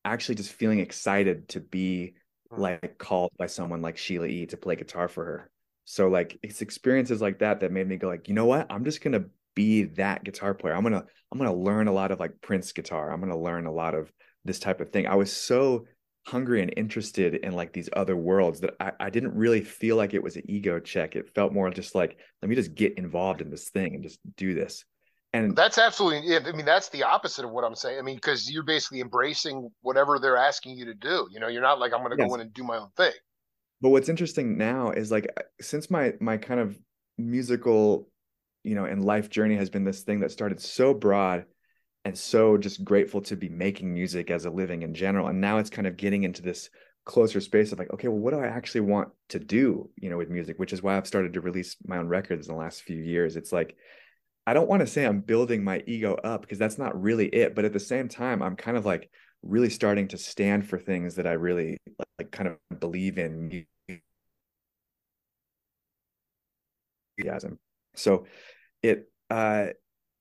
[0.05, 2.15] actually just feeling excited to be
[2.51, 2.61] hmm.
[2.61, 5.51] like called by someone like Sheila E to play guitar for her.
[5.85, 8.67] So like it's experiences like that that made me go like, you know what?
[8.71, 10.75] I'm just gonna be that guitar player.
[10.75, 13.11] I'm gonna I'm gonna learn a lot of like Prince guitar.
[13.11, 14.11] I'm gonna learn a lot of
[14.45, 15.07] this type of thing.
[15.07, 15.87] I was so
[16.27, 20.15] hungry and interested in like these other worlds that I, I didn't really feel like
[20.15, 21.17] it was an ego check.
[21.17, 24.19] It felt more just like, let me just get involved in this thing and just
[24.37, 24.85] do this.
[25.33, 27.99] And that's absolutely, I mean, that's the opposite of what I'm saying.
[27.99, 31.29] I mean, because you're basically embracing whatever they're asking you to do.
[31.31, 32.29] You know, you're not like, I'm going to yes.
[32.29, 33.13] go in and do my own thing.
[33.81, 35.29] But what's interesting now is like,
[35.61, 36.77] since my, my kind of
[37.17, 38.09] musical,
[38.65, 41.45] you know, and life journey has been this thing that started so broad
[42.05, 45.29] and so just grateful to be making music as a living in general.
[45.29, 46.71] And now it's kind of getting into this
[47.05, 50.17] closer space of like, okay, well, what do I actually want to do, you know,
[50.17, 52.83] with music, which is why I've started to release my own records in the last
[52.83, 53.37] few years.
[53.37, 53.77] It's like,
[54.47, 57.55] I don't want to say I'm building my ego up because that's not really it.
[57.55, 59.11] But at the same time, I'm kind of like
[59.43, 61.79] really starting to stand for things that I really
[62.19, 63.67] like, kind of believe in.
[67.19, 67.59] Enthusiasm.
[67.95, 68.27] So
[68.83, 69.69] it uh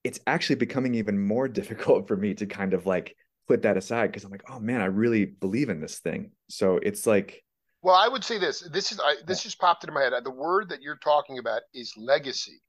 [0.04, 3.16] it's actually becoming even more difficult for me to kind of like
[3.48, 6.30] put that aside because I'm like, oh man, I really believe in this thing.
[6.48, 7.42] So it's like
[7.82, 8.60] well, I would say this.
[8.60, 10.12] This is I, this just popped into my head.
[10.22, 12.60] The word that you're talking about is legacy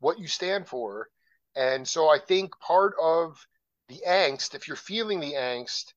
[0.00, 1.08] what you stand for.
[1.56, 3.44] And so I think part of
[3.88, 5.92] the angst, if you're feeling the angst,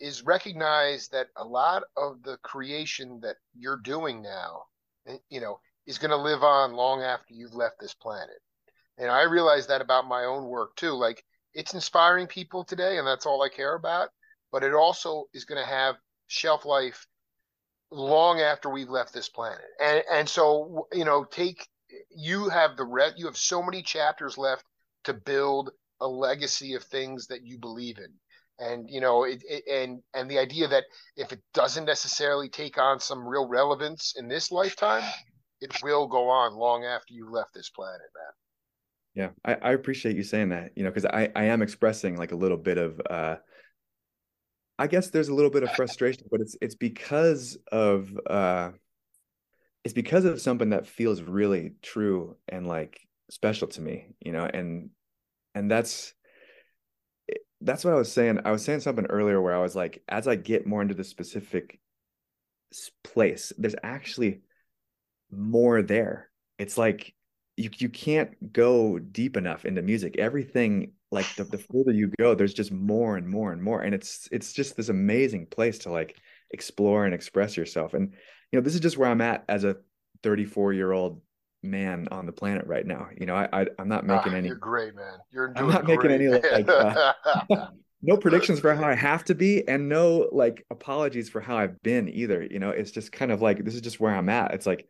[0.00, 4.64] is recognize that a lot of the creation that you're doing now,
[5.06, 8.40] eh, you know, is going to live on long after you've left this planet.
[8.98, 10.92] And I realize that about my own work too.
[10.92, 11.24] Like
[11.54, 14.10] it's inspiring people today, and that's all I care about.
[14.50, 17.06] But it also is going to have shelf life
[17.90, 19.64] long after we've left this planet.
[19.82, 21.66] And and so you know, take
[22.10, 24.64] you have the red you have so many chapters left
[25.04, 28.12] to build a legacy of things that you believe in
[28.58, 30.84] and you know it, it, and and the idea that
[31.16, 35.02] if it doesn't necessarily take on some real relevance in this lifetime
[35.60, 38.32] it will go on long after you left this planet man
[39.14, 42.32] yeah i, I appreciate you saying that you know because i i am expressing like
[42.32, 43.36] a little bit of uh
[44.78, 48.70] i guess there's a little bit of frustration but it's it's because of uh
[49.84, 54.44] it's because of something that feels really true and like special to me you know
[54.44, 54.90] and
[55.54, 56.14] and that's
[57.60, 60.26] that's what i was saying i was saying something earlier where i was like as
[60.26, 61.78] i get more into the specific
[63.04, 64.40] place there's actually
[65.32, 66.28] more there.
[66.58, 67.14] It's like
[67.56, 72.34] you you can't go deep enough into music everything like the, the further you go
[72.34, 75.90] there's just more and more and more and it's it's just this amazing place to
[75.90, 76.16] like
[76.52, 78.12] explore and express yourself and
[78.52, 79.76] you know, this is just where I'm at as a
[80.22, 81.20] 34 year old
[81.62, 83.08] man on the planet right now.
[83.18, 84.48] You know, I, I am not making ah, any.
[84.48, 85.18] You're great, man.
[85.30, 85.52] You're.
[85.56, 85.98] I'm not great.
[85.98, 86.68] making any like.
[86.68, 87.12] Uh,
[88.02, 91.82] no predictions for how I have to be, and no like apologies for how I've
[91.82, 92.46] been either.
[92.48, 94.52] You know, it's just kind of like this is just where I'm at.
[94.52, 94.86] It's like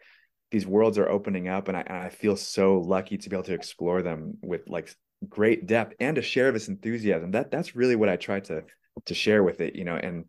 [0.52, 3.44] these worlds are opening up, and I and I feel so lucky to be able
[3.44, 4.94] to explore them with like
[5.28, 7.32] great depth and to share of this enthusiasm.
[7.32, 8.64] That that's really what I tried to
[9.06, 10.26] to share with it, you know, and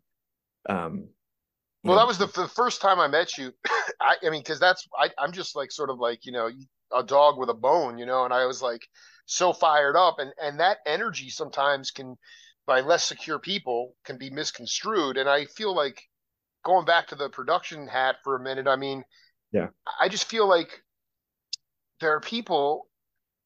[0.68, 1.08] um
[1.84, 3.52] well, know, that was the, the, first time I met you.
[4.00, 6.48] I, I mean, because that's I, I'm just like sort of like you know
[6.96, 8.86] a dog with a bone, you know, and I was like
[9.26, 12.16] so fired up, and and that energy sometimes can,
[12.66, 16.02] by less secure people, can be misconstrued, and I feel like
[16.64, 18.66] going back to the production hat for a minute.
[18.66, 19.04] I mean,
[19.54, 19.68] yeah,
[20.00, 20.82] I just feel like
[22.00, 22.88] there are people,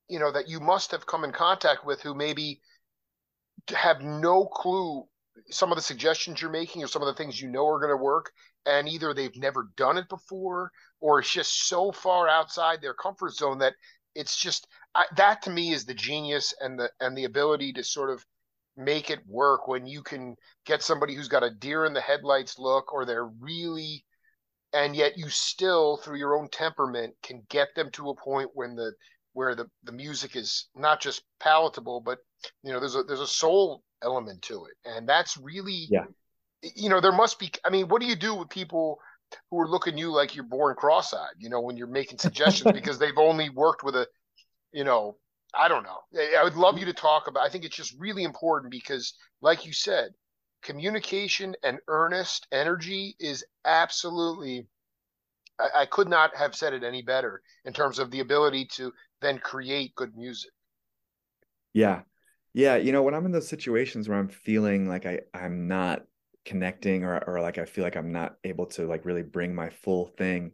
[0.09, 2.63] you know, that you must have come in contact with who maybe
[3.69, 5.05] have no clue
[5.51, 7.97] some of the suggestions you're making or some of the things you know are going
[7.97, 8.33] to work
[8.67, 13.35] and either they've never done it before or it's just so far outside their comfort
[13.35, 13.75] zone that
[14.15, 17.85] it's just I, that to me is the genius and the and the ability to
[17.85, 18.25] sort of
[18.77, 22.59] make it work when you can get somebody who's got a deer in the headlights
[22.59, 24.05] look or they're really
[24.73, 28.75] and yet you still through your own temperament can get them to a point when
[28.75, 28.93] the
[29.33, 32.19] where the the music is not just palatable but
[32.63, 34.75] you know there's a there's a soul element to it.
[34.85, 36.05] And that's really yeah.
[36.63, 38.99] you know there must be i mean what do you do with people
[39.51, 42.73] who are looking you like you're born cross-eyed you know when you're making suggestions?
[42.75, 44.07] Because they've only worked with a
[44.73, 45.17] you know
[45.55, 45.99] i don't know.
[46.39, 49.67] I would love you to talk about i think it's just really important because like
[49.67, 50.11] you said
[50.63, 54.67] communication and earnest energy is absolutely
[55.59, 58.93] I, I could not have said it any better in terms of the ability to
[59.21, 60.51] then create good music
[61.73, 62.03] yeah
[62.55, 66.03] yeah you know when i'm in those situations where i'm feeling like i i'm not
[66.49, 69.69] connecting or or like I feel like I'm not able to like really bring my
[69.69, 70.53] full thing.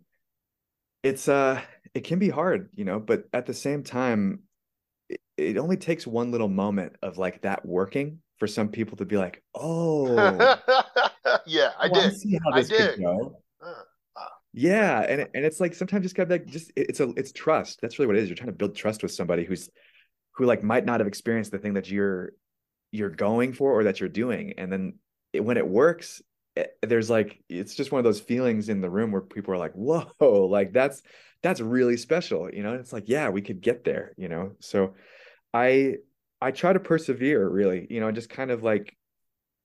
[1.05, 1.63] It's uh
[1.95, 4.41] it can be hard, you know, but at the same time
[5.09, 9.05] it, it only takes one little moment of like that working for some people to
[9.05, 10.15] be like, "Oh,
[11.47, 12.05] yeah, I did.
[12.05, 13.01] I see how this I did.
[13.01, 13.83] go." Uh,
[14.17, 14.29] uh.
[14.53, 17.81] Yeah, and and it's like sometimes just kind of like just it's a it's trust.
[17.81, 18.29] That's really what it is.
[18.29, 19.71] You're trying to build trust with somebody who's
[20.33, 22.33] who like might not have experienced the thing that you're
[22.93, 24.99] you're going for or that you're doing, and then
[25.33, 26.23] it, when it works,
[26.57, 29.53] it, eh, there's like it's just one of those feelings in the room where people
[29.55, 31.03] are like, "Whoa!" Like that's
[31.43, 32.75] that's really special, you know.
[32.75, 34.53] It's like, yeah, we could get there, you know.
[34.61, 34.95] So,
[35.53, 35.97] I
[36.45, 38.97] I try to persevere, really, you know, just kind of like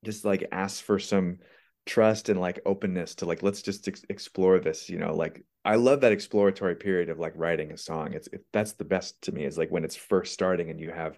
[0.06, 1.40] just like ask for some
[1.86, 5.76] trust and like openness to like let's just ex- explore this you know like i
[5.76, 8.14] love that exploratory period of like writing a song.
[8.14, 10.92] It's it, that's the best to me is like when it's first starting and you
[10.92, 11.18] have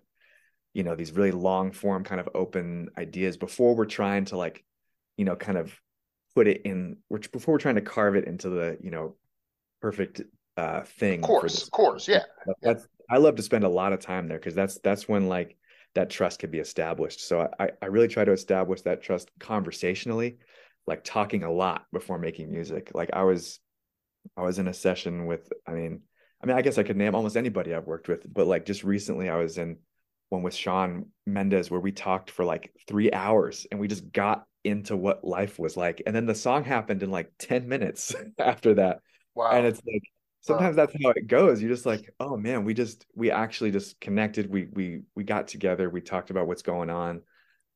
[0.73, 4.63] you know these really long form kind of open ideas before we're trying to like
[5.17, 5.77] you know kind of
[6.35, 9.15] put it in which before we're trying to carve it into the you know
[9.81, 10.21] perfect
[10.57, 12.23] uh thing of course of course yeah.
[12.61, 15.55] That's i love to spend a lot of time there because that's that's when like
[15.93, 20.37] that trust can be established so i i really try to establish that trust conversationally
[20.87, 23.59] like talking a lot before making music like i was
[24.37, 26.01] i was in a session with i mean
[26.41, 28.83] i mean i guess i could name almost anybody i've worked with but like just
[28.83, 29.77] recently i was in
[30.31, 34.45] one with Shawn Mendes where we talked for like three hours and we just got
[34.63, 36.01] into what life was like.
[36.05, 38.99] And then the song happened in like 10 minutes after that.
[39.35, 39.51] Wow.
[39.51, 40.03] And it's like
[40.41, 41.61] sometimes that's how it goes.
[41.61, 44.49] You're just like, oh man, we just we actually just connected.
[44.49, 47.21] We we we got together, we talked about what's going on.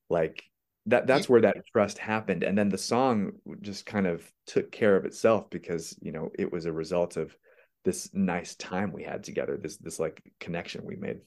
[0.10, 0.43] Like
[0.88, 2.43] that that's where that trust happened.
[2.43, 6.51] And then the song just kind of took care of itself because, you know, it
[6.51, 7.36] was a result of
[7.84, 11.21] this nice time we had together, this this like connection we made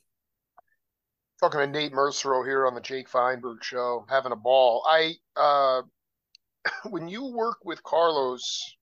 [1.40, 4.84] talking to Nate Mercereau here on the Jake Feinberg show, having a ball.
[4.88, 5.82] I uh,
[6.90, 8.76] when you work with Carlos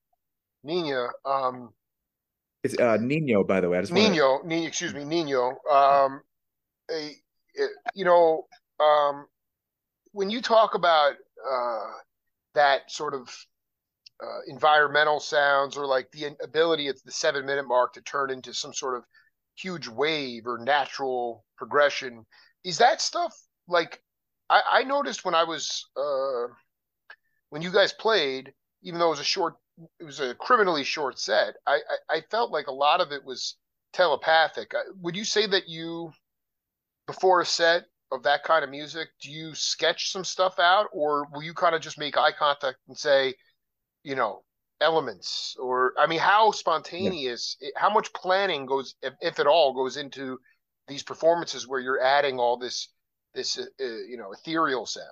[0.63, 1.73] Nina, um,
[2.63, 3.77] it's uh, Nino, by the way.
[3.77, 4.47] I just Nino, wanna...
[4.47, 5.57] Nino, excuse me, Nino.
[5.69, 6.21] Um,
[6.89, 7.15] a,
[7.59, 8.47] a, you know,
[8.79, 9.25] um,
[10.11, 11.91] when you talk about uh,
[12.55, 13.29] that sort of
[14.21, 18.53] uh, environmental sounds or like the ability at the seven minute mark to turn into
[18.53, 19.03] some sort of
[19.55, 22.25] huge wave or natural progression
[22.63, 23.35] is that stuff
[23.67, 24.01] like
[24.49, 26.53] I, I noticed when I was uh,
[27.49, 29.55] when you guys played, even though it was a short,
[29.99, 31.55] it was a criminally short set.
[31.65, 33.55] I, I, I felt like a lot of it was
[33.93, 34.73] telepathic.
[35.01, 36.11] Would you say that you,
[37.05, 41.27] before a set of that kind of music, do you sketch some stuff out, or
[41.31, 43.33] will you kind of just make eye contact and say,
[44.03, 44.43] you know,
[44.79, 47.69] elements, or I mean, how spontaneous, yeah.
[47.75, 50.39] how much planning goes, if, if at all, goes into
[50.87, 52.89] these performances where you're adding all this
[53.33, 55.05] this uh, uh, you know ethereal sound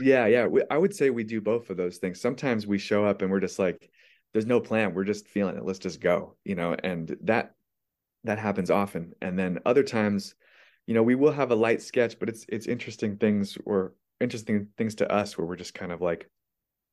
[0.00, 2.20] yeah yeah we, i would say we do both of those things.
[2.20, 3.90] Sometimes we show up and we're just like
[4.32, 7.54] there's no plan we're just feeling it let's just go you know and that
[8.24, 10.34] that happens often and then other times
[10.86, 14.68] you know we will have a light sketch but it's it's interesting things or interesting
[14.76, 16.28] things to us where we're just kind of like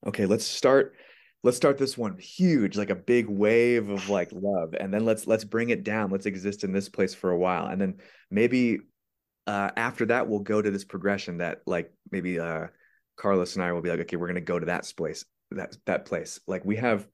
[0.06, 0.96] okay let's start
[1.44, 5.28] let's start this one huge like a big wave of like love and then let's
[5.28, 7.96] let's bring it down let's exist in this place for a while and then
[8.32, 8.80] maybe
[9.48, 12.68] uh, after that, we'll go to this progression that like maybe uh,
[13.18, 16.06] Carlos and I will be like, okay, we're gonna go to that place, that that
[16.06, 16.40] place.
[16.48, 17.08] Like we have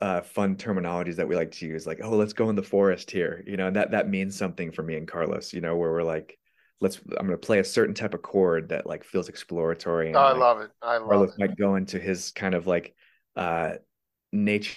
[0.00, 3.10] uh, fun terminologies that we like to use, like, oh, let's go in the forest
[3.10, 5.90] here, you know, and that that means something for me and Carlos, you know, where
[5.90, 6.38] we're like,
[6.80, 10.08] let's I'm gonna play a certain type of chord that like feels exploratory.
[10.08, 10.70] And, oh, I like, love it.
[10.82, 11.08] I love it.
[11.08, 11.38] Carlos it.
[11.38, 12.94] might go into his kind of like
[13.36, 13.74] uh
[14.32, 14.76] nature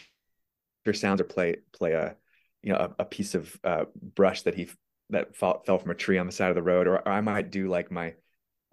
[0.93, 2.15] sounds or play play a
[2.63, 3.85] you know a, a piece of uh
[4.15, 4.69] brush that he
[5.09, 7.21] that fell, fell from a tree on the side of the road, or, or I
[7.21, 8.13] might do like my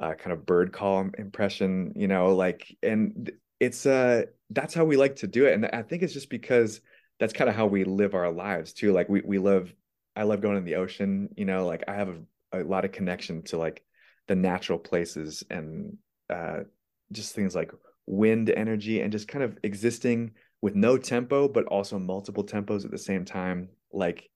[0.00, 3.30] uh, kind of bird call impression, you know, like, and
[3.60, 6.80] it's uh that's how we like to do it, and I think it's just because
[7.20, 8.92] that's kind of how we live our lives too.
[8.92, 9.72] Like we we love,
[10.16, 12.92] I love going in the ocean, you know, like I have a, a lot of
[12.92, 13.84] connection to like
[14.26, 15.96] the natural places and
[16.30, 16.60] uh
[17.12, 17.70] just things like
[18.06, 22.90] wind energy and just kind of existing with no tempo but also multiple tempos at
[22.90, 24.28] the same time like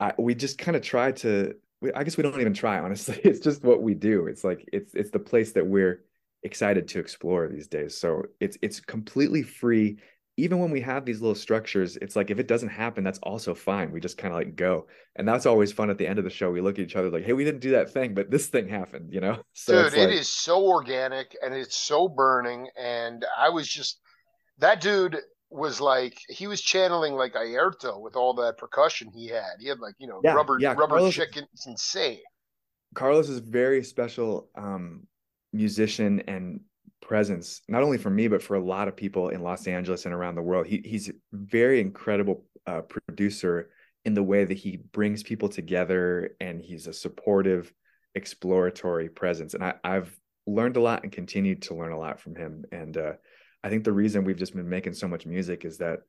[0.00, 1.54] I, we just kind of try to
[1.94, 3.20] I guess we don't even try honestly.
[3.24, 4.26] It's just what we do.
[4.26, 6.04] It's like it's it's the place that we're
[6.42, 7.96] excited to explore these days.
[7.96, 9.98] So it's it's completely free.
[10.36, 13.54] Even when we have these little structures it's like if it doesn't happen that's also
[13.54, 13.92] fine.
[13.92, 14.86] We just kind of like go.
[15.16, 16.50] And that's always fun at the end of the show.
[16.50, 18.68] We look at each other like hey we didn't do that thing but this thing
[18.68, 19.42] happened you know?
[19.52, 22.68] So dude like, it is so organic and it's so burning.
[22.76, 24.00] And i was just
[24.58, 25.18] that dude
[25.50, 29.54] was like he was channeling like Airto with all that percussion he had.
[29.60, 30.74] He had like you know yeah, rubber yeah.
[30.74, 31.46] rubber Carlos, chicken.
[31.52, 32.20] It's insane.
[32.94, 35.06] Carlos is very special um,
[35.52, 36.60] musician and
[37.00, 40.14] presence, not only for me but for a lot of people in Los Angeles and
[40.14, 40.66] around the world.
[40.66, 43.70] He he's very incredible uh, producer
[44.04, 47.72] in the way that he brings people together, and he's a supportive,
[48.14, 49.54] exploratory presence.
[49.54, 52.64] And I, I've learned a lot and continued to learn a lot from him.
[52.72, 53.12] And uh,
[53.62, 56.00] I think the reason we've just been making so much music is that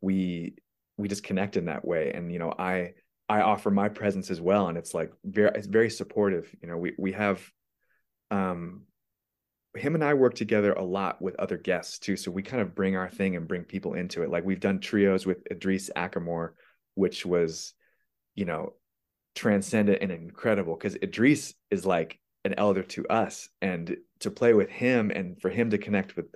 [0.00, 0.56] we
[0.96, 2.12] we just connect in that way.
[2.12, 2.94] And you know, I
[3.28, 6.54] I offer my presence as well, and it's like very it's very supportive.
[6.62, 7.42] You know, we we have
[8.30, 8.82] um
[9.76, 12.16] him and I work together a lot with other guests too.
[12.16, 14.30] So we kind of bring our thing and bring people into it.
[14.30, 16.52] Like we've done trios with Idris Ackamoor,
[16.94, 17.74] which was,
[18.34, 18.72] you know,
[19.34, 23.50] transcendent and incredible because Idris is like an elder to us.
[23.60, 26.26] And to play with him and for him to connect with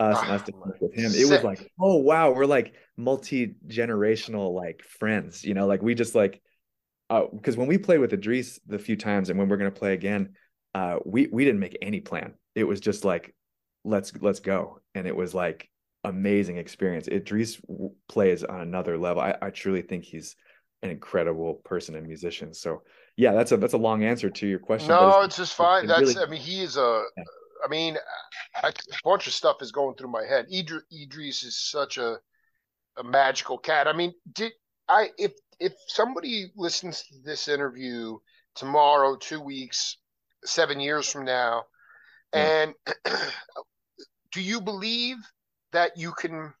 [0.00, 1.12] us and us with him.
[1.14, 6.14] It was like, oh wow, we're like multi-generational like friends, you know, like we just
[6.14, 6.40] like
[7.10, 9.92] uh because when we played with Idris the few times and when we're gonna play
[9.92, 10.30] again,
[10.74, 12.34] uh we we didn't make any plan.
[12.54, 13.34] It was just like
[13.84, 14.80] let's let's go.
[14.94, 15.68] And it was like
[16.04, 17.06] amazing experience.
[17.06, 17.60] Idris
[18.08, 19.22] plays on another level.
[19.22, 20.34] I, I truly think he's
[20.82, 22.54] an incredible person and musician.
[22.54, 22.82] So
[23.16, 24.88] yeah, that's a that's a long answer to your question.
[24.88, 25.86] No, it's, it's, just fine.
[25.86, 27.02] That's really, I mean, he is a.
[27.64, 27.96] I mean,
[28.62, 28.72] I, a
[29.04, 30.46] bunch of stuff is going through my head.
[30.52, 32.18] Idris, Idris is such a
[32.96, 33.86] a magical cat.
[33.88, 34.52] I mean, did
[34.88, 38.18] I if if somebody listens to this interview
[38.54, 39.98] tomorrow, two weeks,
[40.44, 41.64] seven years from now,
[42.34, 42.62] yeah.
[42.62, 42.74] and
[44.32, 45.16] do you believe
[45.72, 46.52] that you can,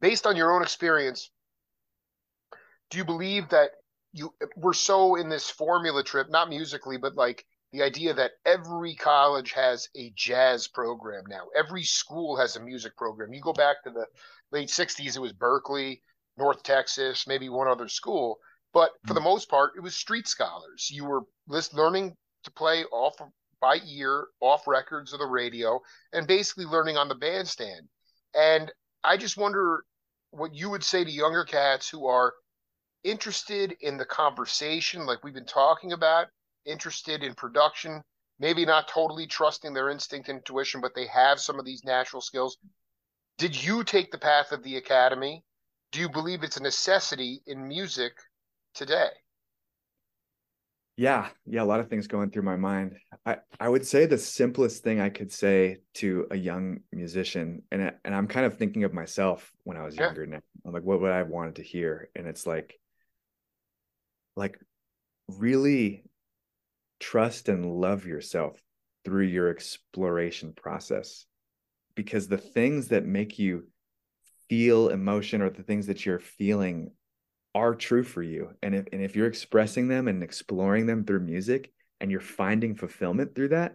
[0.00, 1.30] based on your own experience,
[2.90, 3.70] do you believe that
[4.12, 8.94] you we're so in this formula trip, not musically, but like the idea that every
[8.94, 11.46] college has a jazz program now.
[11.56, 13.32] Every school has a music program.
[13.32, 14.06] You go back to the
[14.50, 16.00] late 60s, it was Berklee,
[16.36, 18.38] North Texas, maybe one other school.
[18.74, 19.24] But for the mm.
[19.24, 20.90] most part, it was street scholars.
[20.90, 21.22] You were
[21.72, 23.14] learning to play off
[23.60, 25.80] by ear, off records of the radio,
[26.12, 27.88] and basically learning on the bandstand.
[28.34, 28.70] And
[29.04, 29.84] I just wonder
[30.30, 32.32] what you would say to younger cats who are
[33.04, 36.28] interested in the conversation, like we've been talking about,
[36.66, 38.02] interested in production,
[38.38, 42.22] maybe not totally trusting their instinct and intuition, but they have some of these natural
[42.22, 42.58] skills.
[43.38, 45.44] Did you take the path of the academy?
[45.90, 48.12] Do you believe it's a necessity in music
[48.74, 49.10] today?
[50.96, 52.96] Yeah, yeah, a lot of things going through my mind.
[53.24, 57.92] I, I would say the simplest thing I could say to a young musician, and
[58.04, 60.04] and I'm kind of thinking of myself when I was yeah.
[60.04, 60.40] younger now.
[60.66, 62.10] I'm like, what would I have wanted to hear?
[62.14, 62.78] And it's like,
[64.36, 64.58] like
[65.28, 66.04] really
[67.02, 68.60] trust and love yourself
[69.04, 71.26] through your exploration process.
[71.94, 73.66] Because the things that make you
[74.48, 76.92] feel emotion or the things that you're feeling
[77.54, 78.50] are true for you.
[78.62, 82.74] And if, and if you're expressing them and exploring them through music and you're finding
[82.74, 83.74] fulfillment through that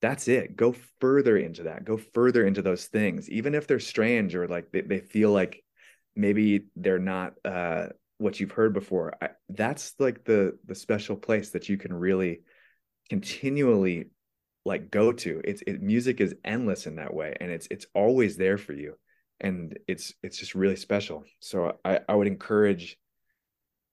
[0.00, 0.56] that's it.
[0.56, 1.84] Go further into that.
[1.84, 3.28] Go further into those things.
[3.28, 5.62] Even if they're strange or like they, they feel like
[6.16, 7.88] maybe they're not uh
[8.20, 12.40] what you've heard before I, that's like the the special place that you can really
[13.08, 14.10] continually
[14.64, 15.40] like go to.
[15.44, 18.94] It's it music is endless in that way and it's it's always there for you
[19.40, 21.24] and it's it's just really special.
[21.40, 22.98] So i i would encourage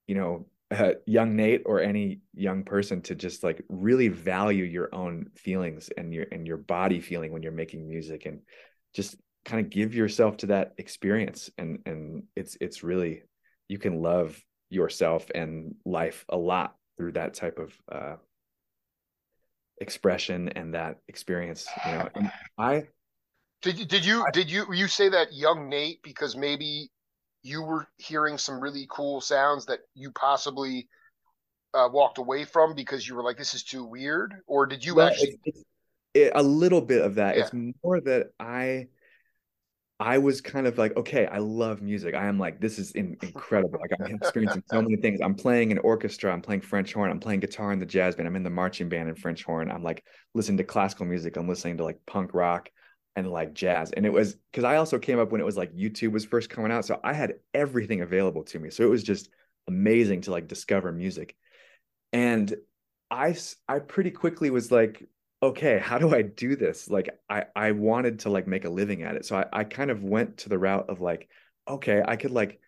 [0.08, 4.94] you know uh, young Nate or any young person to just like really value your
[4.94, 8.42] own feelings and your and your body feeling when you're making music and
[8.94, 9.16] just
[9.46, 13.24] kind of give yourself to that experience and and it's it's really
[13.68, 14.40] you can love
[14.70, 18.16] yourself and life a lot through that type of uh
[19.80, 22.84] expression and that experience you know and i
[23.62, 26.90] did you did you I, did you you say that young Nate because maybe
[27.44, 30.88] you were hearing some really cool sounds that you possibly
[31.74, 35.02] uh, walked away from because you were like, "This is too weird," or did you
[35.02, 35.40] actually?
[35.44, 35.64] It's,
[36.14, 37.38] it, a little bit of that.
[37.38, 37.44] Yeah.
[37.44, 37.52] It's
[37.84, 38.88] more that I,
[40.00, 42.14] I was kind of like, okay, I love music.
[42.14, 43.80] I am like, this is in, incredible.
[43.80, 45.20] Like I'm experiencing so many things.
[45.22, 46.32] I'm playing an orchestra.
[46.32, 47.10] I'm playing French horn.
[47.10, 48.28] I'm playing guitar in the jazz band.
[48.28, 49.72] I'm in the marching band in French horn.
[49.72, 50.04] I'm like
[50.36, 51.36] listening to classical music.
[51.36, 52.70] I'm listening to like punk rock
[53.16, 53.92] and like jazz.
[53.92, 56.52] And it was because I also came up when it was like YouTube was first
[56.52, 56.86] coming out.
[56.86, 58.70] So I had everything available to me.
[58.70, 59.30] So it was just
[59.68, 61.36] amazing to like discover music.
[62.14, 62.56] And
[63.10, 63.36] I
[63.68, 65.04] I pretty quickly was like,
[65.42, 66.90] okay, how do I do this?
[66.90, 69.26] Like I I wanted to like make a living at it.
[69.26, 71.30] So I, I kind of went to the route of like,
[71.68, 72.60] okay, I could like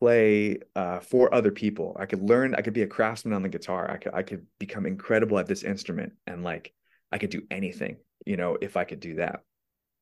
[0.00, 1.96] play uh, for other people.
[1.98, 3.90] I could learn, I could be a craftsman on the guitar.
[3.90, 6.72] I could I could become incredible at this instrument and like
[7.12, 7.96] I could do anything,
[8.26, 9.40] you know, if I could do that.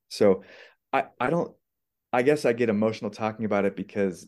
[0.09, 0.43] So
[0.93, 1.55] I I don't
[2.13, 4.27] I guess I get emotional talking about it because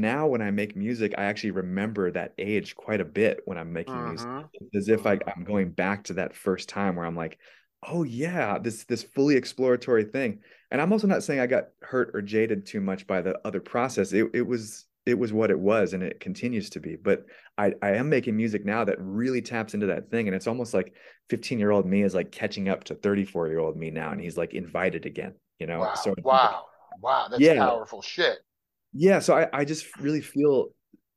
[0.00, 3.72] now when I make music, I actually remember that age quite a bit when I'm
[3.72, 4.08] making uh-huh.
[4.08, 4.28] music.
[4.54, 5.28] It's as if I, mm-hmm.
[5.28, 7.38] I'm going back to that first time where I'm like,
[7.86, 10.40] oh yeah, this this fully exploratory thing.
[10.70, 13.60] And I'm also not saying I got hurt or jaded too much by the other
[13.60, 14.12] process.
[14.12, 17.26] It it was it was what it was and it continues to be but
[17.58, 20.72] i i am making music now that really taps into that thing and it's almost
[20.72, 20.94] like
[21.28, 24.20] 15 year old me is like catching up to 34 year old me now and
[24.20, 25.94] he's like invited again you know wow.
[25.94, 26.64] so wow
[27.00, 27.56] wow that's yeah.
[27.56, 28.38] powerful shit
[28.94, 30.68] yeah so i i just really feel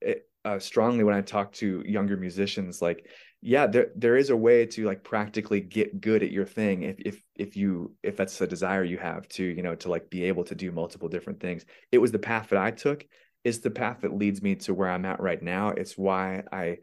[0.01, 3.07] it, uh, strongly when i talk to younger musicians like
[3.41, 6.97] yeah there there is a way to like practically get good at your thing if
[6.99, 10.23] if if you if that's a desire you have to you know to like be
[10.25, 13.05] able to do multiple different things it was the path that i took
[13.47, 15.69] is the path that leads me to where I'm at right now.
[15.69, 16.79] It's why I,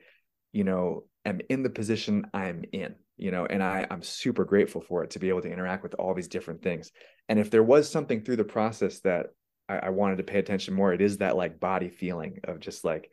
[0.53, 4.81] you know, am in the position I'm in, you know, and I, I'm super grateful
[4.81, 6.91] for it to be able to interact with all these different things.
[7.29, 9.27] And if there was something through the process that
[9.69, 12.85] I, I wanted to pay attention more, it is that like body feeling of just
[12.85, 13.11] like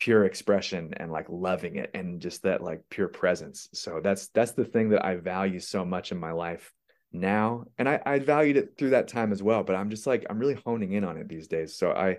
[0.00, 3.68] pure expression and like loving it and just that like pure presence.
[3.72, 6.72] So that's that's the thing that I value so much in my life
[7.12, 7.64] now.
[7.78, 10.38] And I, I valued it through that time as well, but I'm just like I'm
[10.38, 11.76] really honing in on it these days.
[11.76, 12.18] So I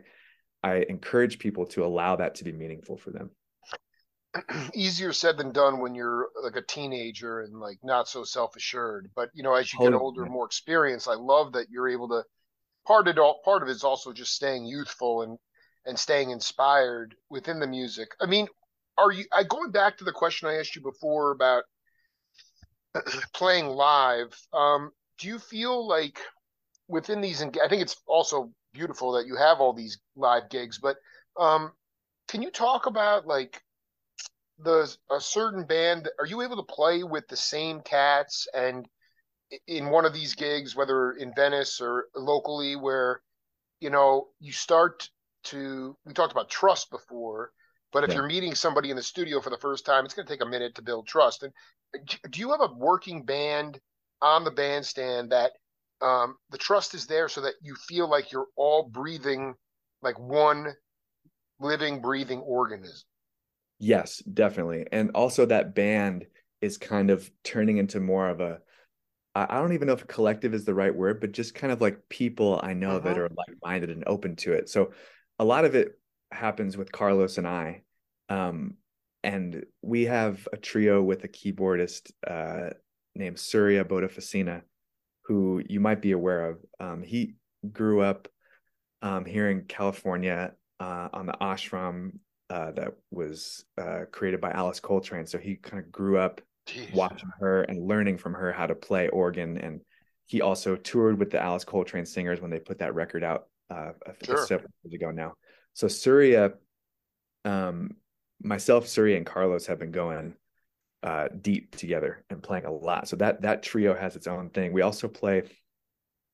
[0.64, 3.30] I encourage people to allow that to be meaningful for them.
[4.74, 9.12] Easier said than done when you're like a teenager and like not so self assured.
[9.16, 12.24] But you know, as you get older, more experienced, I love that you're able to.
[12.88, 15.38] Part of all part of it is also just staying youthful and
[15.86, 18.10] and staying inspired within the music.
[18.20, 18.48] I mean,
[18.98, 19.26] are you?
[19.32, 21.64] I going back to the question I asked you before about
[23.34, 24.36] playing live.
[24.54, 26.20] Um, do you feel like
[26.88, 27.42] within these?
[27.42, 30.78] I think it's also beautiful that you have all these live gigs.
[30.78, 30.98] But
[31.40, 31.72] um,
[32.28, 33.62] can you talk about like
[34.60, 36.10] the a certain band?
[36.20, 38.88] Are you able to play with the same cats and
[39.68, 43.22] in one of these gigs, whether in Venice or locally, where
[43.80, 45.10] you know you start
[45.46, 45.96] to?
[46.06, 47.52] We talked about trust before.
[47.92, 48.16] But if yeah.
[48.18, 50.50] you're meeting somebody in the studio for the first time, it's going to take a
[50.50, 51.44] minute to build trust.
[51.44, 51.54] And
[52.30, 53.80] do you have a working band
[54.22, 55.52] on the bandstand that
[56.02, 59.56] um, the trust is there so that you feel like you're all breathing
[60.02, 60.74] like one
[61.60, 63.08] living, breathing organism.
[63.80, 64.86] Yes, definitely.
[64.92, 66.26] And also that band
[66.62, 68.60] is kind of turning into more of a
[69.36, 72.08] I don't even know if collective is the right word, but just kind of like
[72.08, 73.00] people I know uh-huh.
[73.00, 74.70] that are like minded and open to it.
[74.70, 74.92] So
[75.40, 76.00] a lot of it
[76.32, 77.84] happens with Carlos and I.
[78.30, 78.76] Um,
[79.24, 82.70] and we have a trio with a keyboardist uh,
[83.16, 84.62] named Surya Botofasina,
[85.26, 86.60] who you might be aware of.
[86.80, 87.36] Um, he
[87.72, 88.28] grew up
[89.02, 92.20] um, here in California uh, on the ashram
[92.50, 95.26] uh, that was uh, created by Alice Coltrane.
[95.26, 96.94] So he kind of grew up Jeez.
[96.94, 99.58] watching her and learning from her how to play organ.
[99.58, 99.82] And
[100.26, 103.92] he also toured with the Alice Coltrane singers when they put that record out uh,
[104.24, 104.46] sure.
[104.46, 105.34] several years ago now.
[105.74, 106.54] So Surya,
[107.44, 107.92] um,
[108.42, 110.36] myself, Surya, and Carlos have been going
[111.04, 113.08] uh, deep together and playing a lot.
[113.08, 114.74] So that that trio has its own thing.
[114.74, 115.44] We also play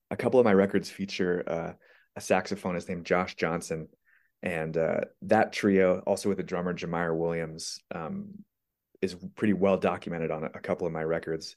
[0.10, 1.74] a couple of my records feature uh,
[2.16, 3.88] a saxophonist named Josh Johnson,
[4.44, 8.30] and uh, that trio, also with the drummer Jamire Williams, um,
[9.02, 11.56] is pretty well documented on a, couple of my records.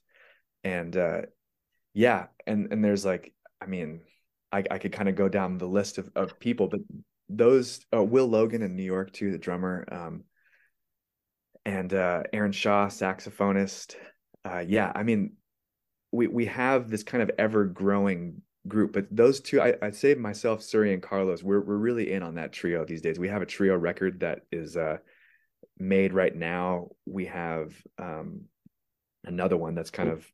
[0.63, 1.23] And uh,
[1.93, 4.01] yeah, and and there's like, I mean,
[4.51, 6.81] I, I could kind of go down the list of, of people, but
[7.29, 9.85] those uh, Will Logan in New York too, the drummer.
[9.91, 10.25] Um,
[11.65, 13.95] and uh, Aaron Shaw, saxophonist.
[14.45, 15.35] Uh, yeah, I mean,
[16.13, 20.15] we we have this kind of ever growing group, but those two, I, I'd say
[20.15, 23.19] myself, Suri, and Carlos, we're we're really in on that trio these days.
[23.19, 24.99] We have a trio record that is uh,
[25.79, 26.89] made right now.
[27.07, 28.43] We have um,
[29.25, 30.27] another one that's kind of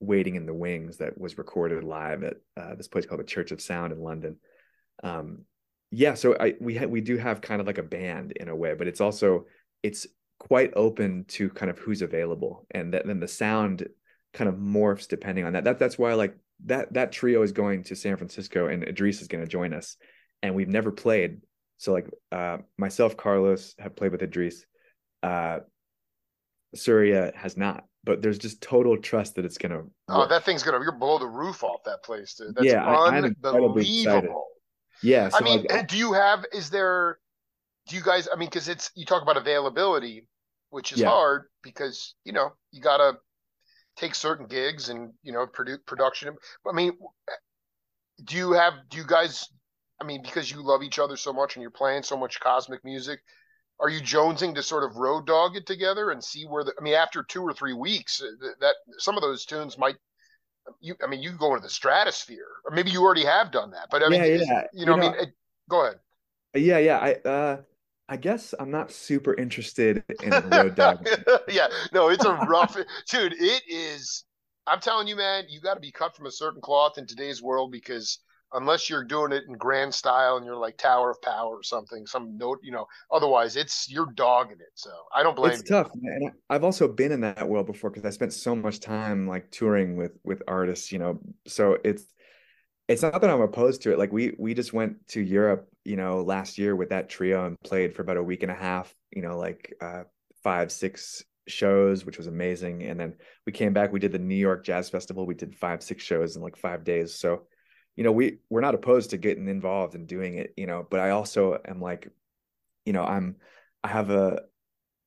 [0.00, 3.50] waiting in the wings that was recorded live at uh, this place called the Church
[3.50, 4.36] of Sound in London.
[5.02, 5.44] Um,
[5.90, 8.56] yeah, so I we ha- we do have kind of like a band in a
[8.56, 9.46] way, but it's also
[9.82, 10.06] it's
[10.38, 13.88] quite open to kind of who's available, and that, then the sound
[14.34, 15.64] kind of morphs depending on that.
[15.64, 19.28] That that's why like that that trio is going to San Francisco, and Idris is
[19.28, 19.96] going to join us,
[20.42, 21.40] and we've never played.
[21.78, 24.66] So like uh, myself, Carlos have played with Idris.
[25.22, 25.60] Uh,
[26.74, 29.84] Surya has not, but there's just total trust that it's gonna.
[30.08, 32.54] Oh, that thing's gonna you're blow the roof off that place, dude.
[32.54, 34.46] That's yeah, unbelievable.
[35.02, 36.44] Yeah, so I mean, like, do you have?
[36.52, 37.18] Is there?
[37.88, 38.28] Do you guys?
[38.32, 40.26] I mean, because it's you talk about availability,
[40.70, 41.08] which is yeah.
[41.08, 43.14] hard because you know you gotta
[43.96, 46.34] take certain gigs and you know produce production.
[46.68, 46.92] I mean,
[48.24, 48.74] do you have?
[48.90, 49.48] Do you guys?
[50.00, 52.84] I mean, because you love each other so much and you're playing so much cosmic
[52.84, 53.20] music,
[53.80, 56.82] are you jonesing to sort of road dog it together and see where the i
[56.82, 59.96] mean after two or three weeks uh, that some of those tunes might
[60.80, 63.88] you i mean you go into the stratosphere or maybe you already have done that
[63.90, 64.62] but i mean yeah, yeah.
[64.72, 65.28] you know, you know i mean it,
[65.68, 65.98] go ahead
[66.54, 67.56] yeah yeah i uh
[68.10, 71.06] I guess I'm not super interested in road dog.
[71.48, 72.74] yeah, no, it's a rough
[73.10, 73.34] dude.
[73.34, 74.24] It is.
[74.66, 77.42] I'm telling you, man, you got to be cut from a certain cloth in today's
[77.42, 78.20] world because
[78.52, 82.06] unless you're doing it in grand style and you're like Tower of Power or something,
[82.06, 82.86] some note, you know.
[83.10, 84.72] Otherwise, it's you're dogging it.
[84.74, 85.52] So I don't blame.
[85.52, 85.76] It's you.
[85.76, 89.26] tough, and I've also been in that world before because I spent so much time
[89.26, 91.20] like touring with with artists, you know.
[91.46, 92.04] So it's
[92.88, 93.98] it's not that I'm opposed to it.
[93.98, 97.60] Like we we just went to Europe, you know, last year with that trio and
[97.62, 98.94] played for about a week and a half.
[99.10, 100.04] You know, like uh,
[100.42, 102.82] five six shows, which was amazing.
[102.82, 103.14] And then
[103.46, 103.92] we came back.
[103.92, 105.26] We did the New York Jazz Festival.
[105.26, 107.14] We did five six shows in like five days.
[107.14, 107.42] So
[107.98, 111.00] you know, we we're not opposed to getting involved and doing it, you know, but
[111.00, 112.08] I also am like,
[112.86, 113.34] you know, I'm
[113.82, 114.42] I have a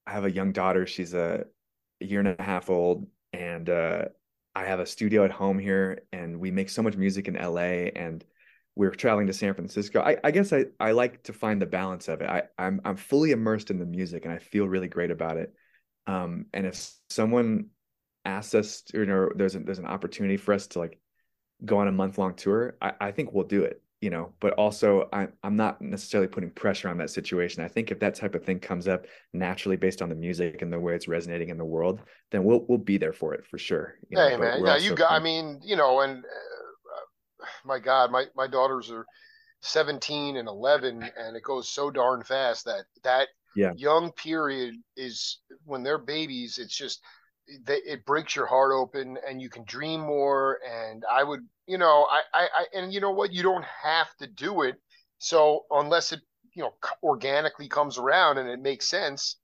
[0.05, 0.85] I have a young daughter.
[0.85, 1.45] She's a,
[2.01, 4.05] year and a half old, and uh,
[4.55, 7.91] I have a studio at home here, and we make so much music in LA,
[7.95, 8.25] and
[8.75, 10.01] we're traveling to San Francisco.
[10.01, 12.29] I, I guess I, I like to find the balance of it.
[12.29, 15.53] I, I'm I'm fully immersed in the music, and I feel really great about it.
[16.07, 17.67] Um, and if someone
[18.25, 20.99] asks us, you know, there's a, there's an opportunity for us to like
[21.65, 24.53] go on a month long tour, I, I think we'll do it, you know, but
[24.53, 27.63] also I, I'm not necessarily putting pressure on that situation.
[27.63, 30.71] I think if that type of thing comes up naturally based on the music and
[30.71, 32.01] the way it's resonating in the world,
[32.31, 33.95] then we'll, we'll be there for it for sure.
[34.09, 38.11] You know, hey man, yeah, you got, I mean, you know, and uh, my God,
[38.11, 39.05] my, my daughters are
[39.61, 43.73] 17 and 11 and it goes so darn fast that that yeah.
[43.75, 46.57] young period is when they're babies.
[46.57, 47.01] It's just,
[47.67, 52.07] it breaks your heart open and you can dream more and i would you know
[52.09, 54.75] I, I i and you know what you don't have to do it
[55.17, 56.19] so unless it
[56.53, 56.73] you know
[57.03, 59.37] organically comes around and it makes sense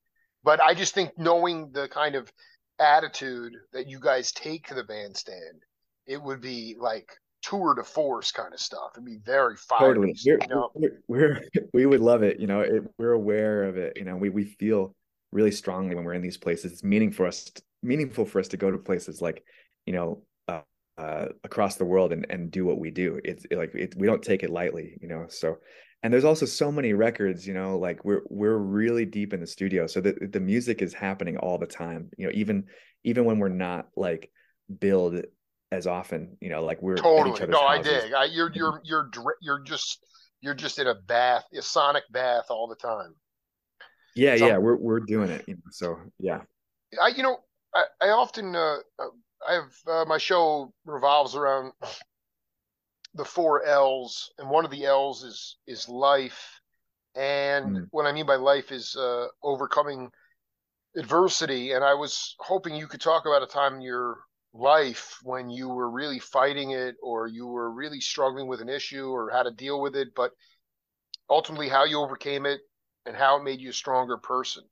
[0.44, 2.32] but i just think knowing the kind of
[2.80, 5.64] attitude that you guys take to the bandstand
[6.06, 7.10] it would be like
[7.42, 10.16] tour de force kind of stuff it'd be very fiery totally.
[10.26, 10.72] we're, you know?
[10.76, 11.42] we're, we're,
[11.74, 14.44] we would love it you know it, we're aware of it you know we, we
[14.44, 14.94] feel
[15.32, 17.52] really strongly when we're in these places it's meaning for us
[17.84, 19.44] meaningful for us to go to places like
[19.86, 20.62] you know uh,
[20.98, 23.20] uh, across the world and and do what we do.
[23.24, 25.58] It's it, like it, we don't take it lightly you know so
[26.04, 29.48] and there's also so many records you know like we're we're really deep in the
[29.48, 29.88] studio.
[29.88, 32.66] So the the music is happening all the time you know even
[33.04, 34.32] even when we're not like
[34.80, 35.24] build
[35.72, 37.46] as often you know like we're totally.
[37.48, 37.92] no houses.
[37.92, 38.14] i dig.
[38.14, 39.10] I, you're you're you're
[39.42, 40.06] you're just
[40.42, 43.16] you're just in a bath a sonic bath all the time.
[44.16, 46.42] Yeah so, yeah we're we're doing it you know so yeah.
[47.02, 47.40] I, you know,
[47.78, 49.10] I, I often uh, uh,
[49.48, 51.74] I have uh, my show revolves around
[53.14, 56.60] the four L's, and one of the L's is is life,
[57.16, 57.88] and mm.
[57.92, 60.10] what I mean by life is uh, overcoming
[60.96, 61.74] adversity.
[61.74, 64.18] And I was hoping you could talk about a time in your
[64.54, 69.10] life when you were really fighting it, or you were really struggling with an issue,
[69.10, 70.32] or how to deal with it, but
[71.30, 72.62] ultimately how you overcame it
[73.06, 74.64] and how it made you a stronger person.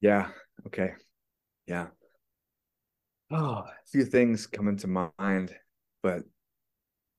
[0.00, 0.28] Yeah.
[0.66, 0.92] Okay.
[1.68, 1.88] Yeah.
[3.30, 5.54] Oh, a few things come into mind,
[6.02, 6.24] but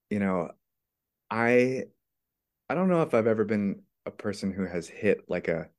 [0.10, 0.52] you know,
[1.32, 1.86] I
[2.70, 5.70] I don't know if I've ever been a person who has hit like a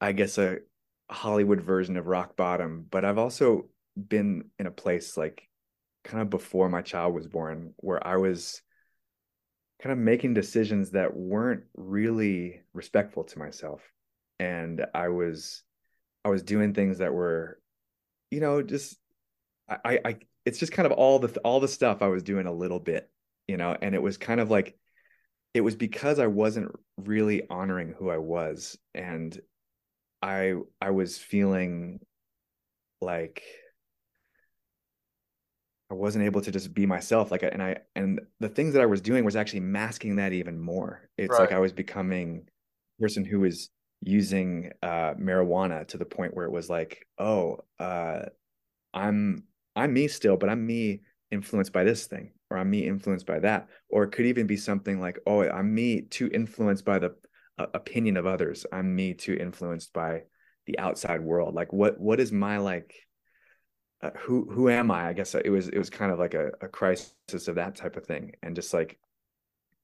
[0.00, 0.58] I guess a
[1.10, 5.48] Hollywood version of rock bottom, but I've also been in a place like
[6.04, 8.62] kind of before my child was born where I was
[9.82, 13.80] kind of making decisions that weren't really respectful to myself.
[14.38, 15.62] and I was
[16.24, 17.60] I was doing things that were,
[18.30, 18.98] you know, just
[19.68, 22.52] I I it's just kind of all the all the stuff I was doing a
[22.52, 23.10] little bit,
[23.46, 24.76] you know, and it was kind of like
[25.54, 29.38] it was because I wasn't really honoring who I was and
[30.22, 32.00] I I was feeling
[33.00, 33.42] like
[35.90, 38.86] I wasn't able to just be myself like and I and the things that I
[38.86, 41.08] was doing was actually masking that even more.
[41.18, 41.40] It's right.
[41.40, 42.46] like I was becoming
[42.98, 43.70] a person who was
[44.02, 48.26] using uh marijuana to the point where it was like, "Oh, uh
[48.94, 49.44] I'm
[49.76, 53.40] I'm me still, but I'm me influenced by this thing or I'm me influenced by
[53.40, 57.14] that." Or it could even be something like, "Oh, I'm me too influenced by the
[57.58, 58.66] uh, opinion of others.
[58.72, 60.22] I'm me too influenced by
[60.66, 61.54] the outside world.
[61.54, 62.94] Like what what is my like
[64.02, 65.08] uh, who who am I?
[65.08, 67.96] I guess it was it was kind of like a, a crisis of that type
[67.96, 68.98] of thing, and just like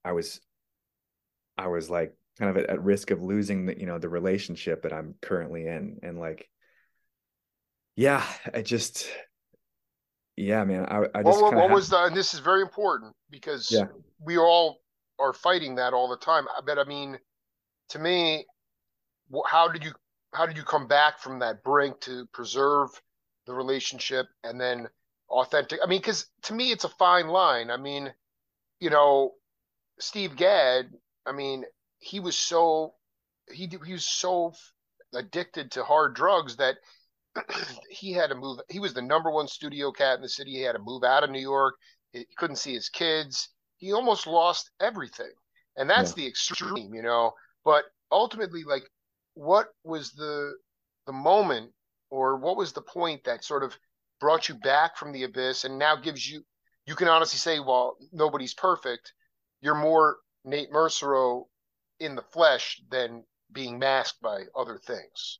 [0.03, 0.39] I was,
[1.57, 4.83] I was like kind of at, at risk of losing the you know the relationship
[4.83, 6.49] that I'm currently in, and like,
[7.95, 8.23] yeah,
[8.53, 9.07] I just,
[10.35, 11.41] yeah, man, I, I just.
[11.41, 12.03] What, what was the?
[12.03, 13.85] And this is very important because yeah.
[14.19, 14.77] we all
[15.19, 16.45] are fighting that all the time.
[16.57, 17.17] Uh, but I mean,
[17.89, 18.45] to me,
[19.45, 19.91] how did you
[20.33, 22.89] how did you come back from that brink to preserve?
[23.47, 24.87] the relationship and then
[25.29, 25.79] authentic.
[25.83, 27.71] I mean, because to me, it's a fine line.
[27.71, 28.13] I mean,
[28.79, 29.33] you know,
[29.99, 30.91] Steve Gadd.
[31.25, 31.63] I mean,
[31.99, 32.93] he was so
[33.51, 34.53] he he was so
[35.13, 36.77] addicted to hard drugs that
[37.89, 38.59] he had to move.
[38.69, 40.51] He was the number one studio cat in the city.
[40.51, 41.75] He had to move out of New York.
[42.11, 43.49] He couldn't see his kids.
[43.77, 45.31] He almost lost everything,
[45.75, 46.23] and that's yeah.
[46.23, 47.33] the extreme, you know.
[47.63, 48.83] But ultimately, like,
[49.33, 50.53] what was the
[51.05, 51.71] the moment
[52.09, 53.77] or what was the point that sort of
[54.19, 56.41] brought you back from the abyss and now gives you
[56.85, 59.13] you can honestly say well nobody's perfect
[59.61, 61.45] you're more nate Mercereau
[61.99, 65.39] in the flesh than being masked by other things.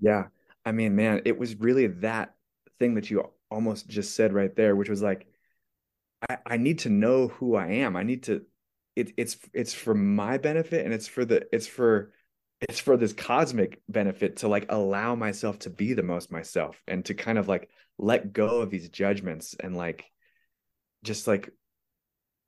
[0.00, 0.24] Yeah.
[0.64, 2.34] I mean man it was really that
[2.78, 5.26] thing that you almost just said right there which was like
[6.28, 7.96] i, I need to know who i am.
[7.96, 8.42] I need to
[8.96, 12.12] it, it's it's for my benefit and it's for the it's for
[12.60, 17.04] it's for this cosmic benefit to like allow myself to be the most myself and
[17.04, 20.06] to kind of like let go of these judgments and like
[21.04, 21.50] just like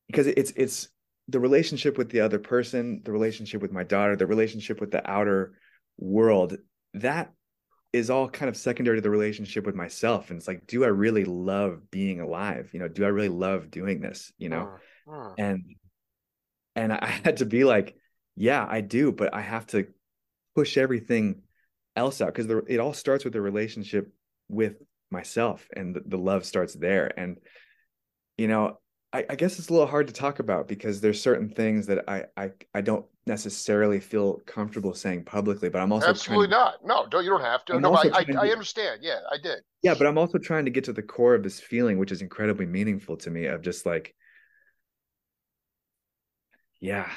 [0.06, 0.88] because it's it's
[1.28, 5.08] the relationship with the other person the relationship with my daughter the relationship with the
[5.10, 5.54] outer
[5.98, 6.56] world
[6.94, 7.32] that
[7.92, 10.30] is all kind of secondary to the relationship with myself.
[10.30, 12.70] And it's like do i really love being alive?
[12.72, 14.32] You know do i really love doing this?
[14.38, 14.78] You know?
[15.08, 15.34] Uh, uh.
[15.38, 15.62] and
[16.76, 17.96] and i had to be like
[18.36, 19.86] yeah i do but i have to
[20.54, 21.42] push everything
[21.96, 24.12] else out because it all starts with the relationship
[24.48, 24.76] with
[25.10, 27.12] myself and the, the love starts there.
[27.18, 27.38] And
[28.36, 28.78] you know
[29.12, 32.04] I, I, guess it's a little hard to talk about because there's certain things that
[32.08, 36.84] I, I I don't necessarily feel comfortable saying publicly, but I'm also absolutely not.
[36.84, 37.74] No, don't you don't have to.
[37.74, 39.00] I'm no, I, I, to, I understand.
[39.02, 39.60] Yeah, I did.
[39.82, 42.20] Yeah, but I'm also trying to get to the core of this feeling, which is
[42.20, 44.14] incredibly meaningful to me, of just like,
[46.80, 47.10] yeah,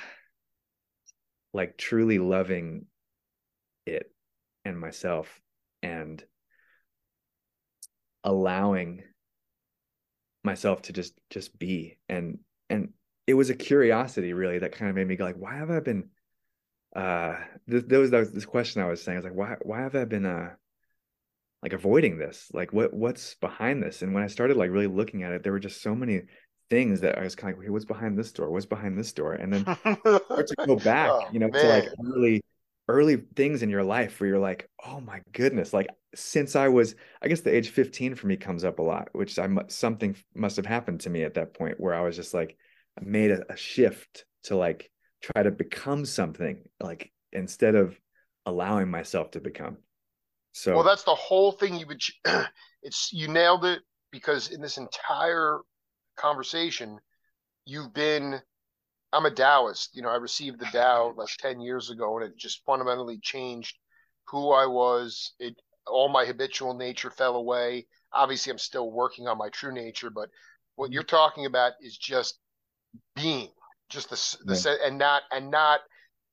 [1.53, 2.85] like truly loving
[3.85, 4.09] it
[4.63, 5.41] and myself
[5.83, 6.23] and
[8.23, 9.03] allowing
[10.43, 11.97] myself to just just be.
[12.09, 12.39] And
[12.69, 12.93] and
[13.27, 15.79] it was a curiosity really that kind of made me go like why have i
[15.79, 16.09] been
[16.95, 17.35] uh
[17.69, 19.95] th- there was, was this question i was saying i was like why why have
[19.95, 20.49] i been uh
[21.61, 22.49] like avoiding this?
[22.53, 24.01] Like what what's behind this?
[24.01, 26.23] And when i started like really looking at it there were just so many
[26.69, 28.49] things that i was kind of like hey, what's behind this door?
[28.49, 29.33] What's behind this door?
[29.33, 31.61] And then start to go back oh, you know man.
[31.61, 32.41] to like really
[32.91, 36.95] early things in your life where you're like, oh my goodness, like since I was,
[37.21, 40.57] I guess the age 15 for me comes up a lot, which I something must
[40.57, 42.57] have happened to me at that point where I was just like,
[42.99, 47.99] I made a, a shift to like try to become something, like instead of
[48.45, 49.77] allowing myself to become.
[50.53, 51.75] So, well, that's the whole thing.
[51.75, 52.03] You would,
[52.83, 53.81] it's you nailed it
[54.11, 55.59] because in this entire
[56.17, 56.99] conversation,
[57.65, 58.41] you've been
[59.13, 59.95] I'm a Taoist.
[59.95, 63.77] You know, I received the Tao like 10 years ago and it just fundamentally changed
[64.27, 65.33] who I was.
[65.39, 65.55] It
[65.87, 67.87] all my habitual nature fell away.
[68.13, 70.29] Obviously, I'm still working on my true nature, but
[70.75, 72.39] what you're talking about is just
[73.15, 73.49] being,
[73.89, 74.87] just the, the yeah.
[74.87, 75.81] and not and not,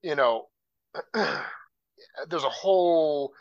[0.03, 0.47] you know,
[1.15, 3.33] there's a whole,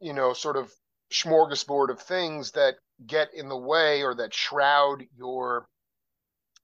[0.00, 0.72] you know, sort of
[1.12, 2.74] smorgasbord of things that
[3.06, 5.66] get in the way or that shroud your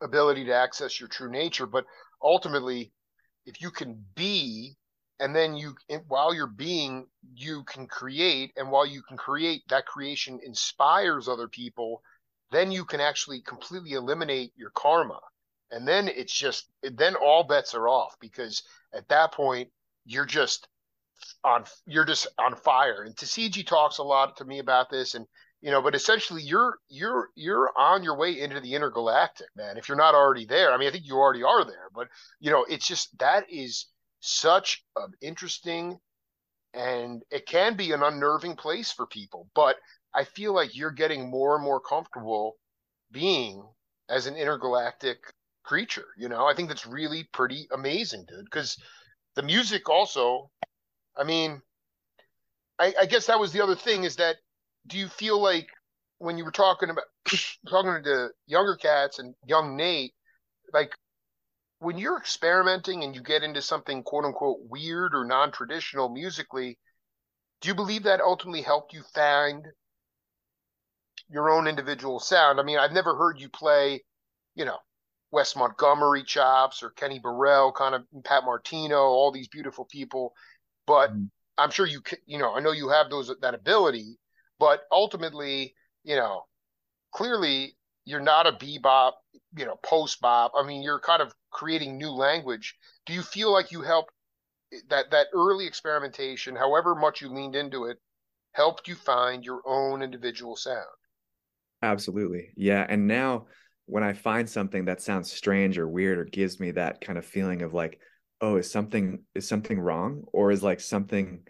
[0.00, 1.66] ability to access your true nature.
[1.66, 1.84] But
[2.22, 2.92] ultimately,
[3.46, 4.76] if you can be,
[5.20, 5.74] and then you,
[6.06, 11.48] while you're being, you can create, and while you can create, that creation inspires other
[11.48, 12.02] people,
[12.50, 15.20] then you can actually completely eliminate your karma.
[15.70, 18.62] And then it's just, then all bets are off because
[18.94, 19.68] at that point,
[20.06, 20.68] you're just
[21.44, 23.02] on you're just on fire.
[23.02, 25.26] And Tisziji talks a lot to me about this, and
[25.60, 29.76] you know, but essentially you're you're you're on your way into the intergalactic, man.
[29.76, 32.08] If you're not already there, I mean, I think you already are there, but
[32.40, 33.86] you know, it's just that is
[34.20, 35.98] such an interesting
[36.74, 39.76] and it can be an unnerving place for people, but
[40.14, 42.56] I feel like you're getting more and more comfortable
[43.10, 43.66] being
[44.08, 45.18] as an intergalactic
[45.64, 46.06] creature.
[46.16, 48.44] You know, I think that's really pretty amazing, dude.
[48.44, 48.76] Because
[49.34, 50.50] the music also,
[51.16, 51.62] I mean,
[52.78, 54.36] I, I guess that was the other thing is that
[54.88, 55.68] do you feel like
[56.18, 57.04] when you were talking about
[57.68, 60.12] talking to younger cats and young Nate,
[60.72, 60.90] like
[61.78, 66.78] when you're experimenting and you get into something quote unquote weird or non traditional musically,
[67.60, 69.66] do you believe that ultimately helped you find
[71.28, 72.58] your own individual sound?
[72.58, 74.02] I mean, I've never heard you play,
[74.54, 74.78] you know,
[75.30, 80.32] Wes Montgomery chops or Kenny Burrell, kind of Pat Martino, all these beautiful people.
[80.86, 81.24] But mm-hmm.
[81.58, 84.18] I'm sure you, could you know, I know you have those that ability,
[84.58, 86.44] but ultimately, you know,
[87.12, 89.12] clearly you're not a bebop,
[89.56, 90.52] you know, post bop.
[90.56, 92.76] I mean, you're kind of creating new language.
[93.06, 94.12] Do you feel like you helped
[94.88, 97.98] that that early experimentation, however much you leaned into it,
[98.52, 100.86] helped you find your own individual sound?
[101.82, 102.50] Absolutely.
[102.56, 103.46] Yeah, and now
[103.86, 107.24] when I find something that sounds strange or weird or gives me that kind of
[107.24, 108.00] feeling of like,
[108.40, 111.40] oh, is something is something wrong or is like something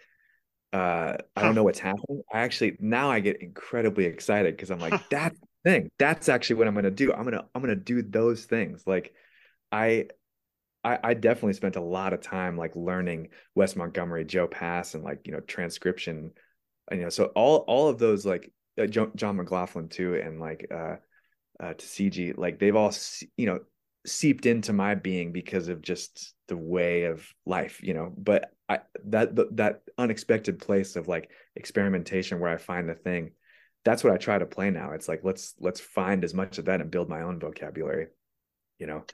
[0.72, 2.22] uh I don't know what's happening.
[2.32, 5.90] I actually now I get incredibly excited because I'm like, that's the thing.
[5.98, 7.12] That's actually what I'm gonna do.
[7.12, 8.82] I'm gonna I'm gonna do those things.
[8.86, 9.14] Like
[9.72, 10.08] I
[10.84, 15.02] I, I definitely spent a lot of time like learning Wes Montgomery, Joe Pass, and
[15.02, 16.32] like you know transcription,
[16.90, 17.10] and you know.
[17.10, 20.96] So all all of those like uh, John McLaughlin too, and like uh,
[21.60, 22.94] uh, Tisziji like they've all
[23.36, 23.60] you know
[24.06, 28.12] seeped into my being because of just the way of life, you know.
[28.16, 33.32] But I that that unexpected place of like experimentation where I find the thing,
[33.84, 34.92] that's what I try to play now.
[34.92, 38.08] It's like let's let's find as much of that and build my own vocabulary,
[38.78, 39.04] you know.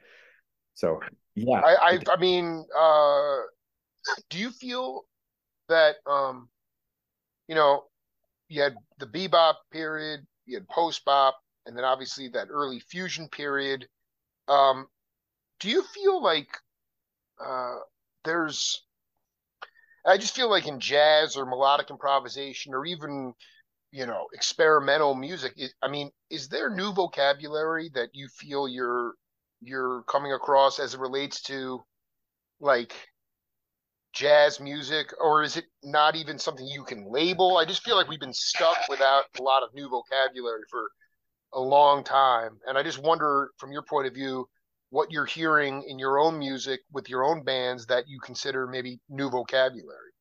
[0.74, 1.00] So
[1.34, 3.38] yeah, I I, I mean, uh,
[4.30, 5.02] do you feel
[5.68, 6.48] that um,
[7.48, 7.84] you know,
[8.48, 11.36] you had the bebop period, you had post bop,
[11.66, 13.86] and then obviously that early fusion period.
[14.48, 14.86] Um,
[15.60, 16.48] do you feel like
[17.44, 17.76] uh,
[18.24, 18.83] there's
[20.06, 23.32] I just feel like in jazz or melodic improvisation or even
[23.90, 29.14] you know experimental music I mean is there new vocabulary that you feel you're
[29.60, 31.82] you're coming across as it relates to
[32.60, 32.92] like
[34.12, 38.08] jazz music or is it not even something you can label I just feel like
[38.08, 40.90] we've been stuck without a lot of new vocabulary for
[41.54, 42.58] a long time.
[42.66, 44.48] And I just wonder, from your point of view,
[44.94, 49.00] what you're hearing in your own music with your own bands that you consider maybe
[49.08, 50.12] new vocabulary.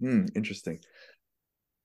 [0.00, 0.80] Hmm, interesting.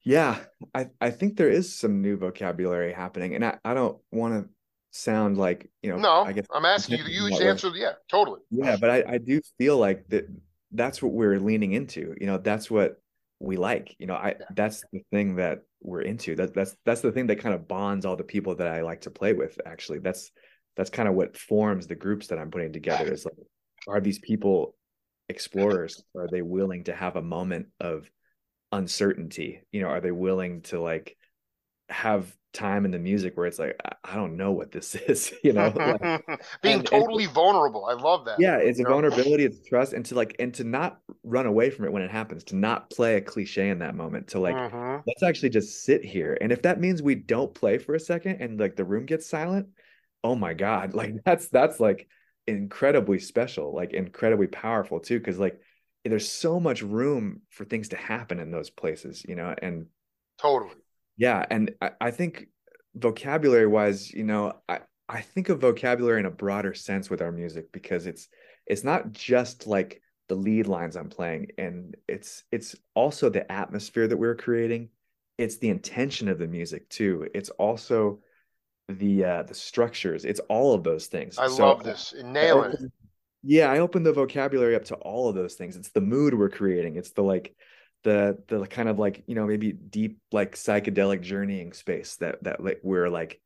[0.04, 0.40] Yeah,
[0.74, 4.50] I, I think there is some new vocabulary happening, and I, I don't want to
[4.90, 5.98] sound like you know.
[5.98, 7.06] No, I guess I'm asking you.
[7.06, 7.72] You answer.
[7.76, 8.40] Yeah, totally.
[8.50, 10.28] Yeah, but I, I do feel like that.
[10.72, 12.16] That's what we're leaning into.
[12.20, 13.00] You know, that's what
[13.40, 13.96] we like.
[14.00, 14.46] You know, I yeah.
[14.56, 16.36] that's the thing that we're into.
[16.36, 19.02] That that's that's the thing that kind of bonds all the people that I like
[19.02, 19.60] to play with.
[19.66, 20.32] Actually, that's
[20.76, 23.12] that's kind of what forms the groups that I'm putting together.
[23.12, 23.36] Is like,
[23.88, 24.76] are these people
[25.30, 26.04] explorers?
[26.16, 28.10] Are they willing to have a moment of
[28.72, 29.62] uncertainty?
[29.72, 31.16] You know, are they willing to like
[31.90, 35.54] have time in the music where it's like I don't know what this is, you
[35.54, 36.26] know, like,
[36.62, 37.86] being and, totally and, vulnerable.
[37.86, 38.40] I love that.
[38.40, 41.86] Yeah, it's a vulnerability, it's trust, and to like and to not run away from
[41.86, 45.02] it when it happens, to not play a cliche in that moment, to like mm-hmm.
[45.06, 46.38] let's actually just sit here.
[46.40, 49.28] And if that means we don't play for a second and like the room gets
[49.28, 49.68] silent,
[50.24, 52.08] oh my god, like that's that's like
[52.48, 55.60] incredibly special, like incredibly powerful too, because like
[56.06, 59.88] there's so much room for things to happen in those places, you know, and
[60.40, 60.76] totally
[61.18, 62.48] yeah, and I, I think
[62.96, 67.32] vocabulary wise, you know, I, I think of vocabulary in a broader sense with our
[67.32, 68.30] music because it's
[68.66, 74.08] it's not just like the lead lines I'm playing and it's it's also the atmosphere
[74.08, 74.90] that we're creating.
[75.38, 77.28] It's the intention of the music too.
[77.34, 78.22] It's also
[78.90, 80.26] the uh the structures.
[80.26, 81.38] It's all of those things.
[81.38, 82.14] I so love this.
[82.24, 82.92] Nailing it.
[83.44, 85.76] Yeah, I open the vocabulary up to all of those things.
[85.76, 86.96] It's the mood we're creating.
[86.96, 87.56] It's the like
[88.04, 92.64] the the kind of like you know maybe deep like psychedelic journeying space that that
[92.64, 93.42] like we're like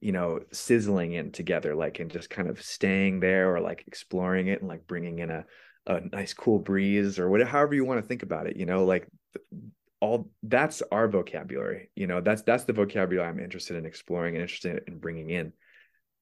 [0.00, 4.46] you know sizzling in together like and just kind of staying there or like exploring
[4.48, 5.44] it and like bringing in a
[5.86, 8.84] a nice cool breeze or whatever however you want to think about it you know
[8.84, 9.08] like
[10.00, 14.42] all that's our vocabulary you know that's that's the vocabulary i'm interested in exploring and
[14.42, 15.52] interested in bringing in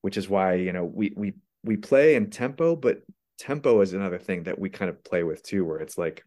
[0.00, 3.02] which is why you know we we we play in tempo but
[3.38, 6.24] tempo is another thing that we kind of play with too where it's like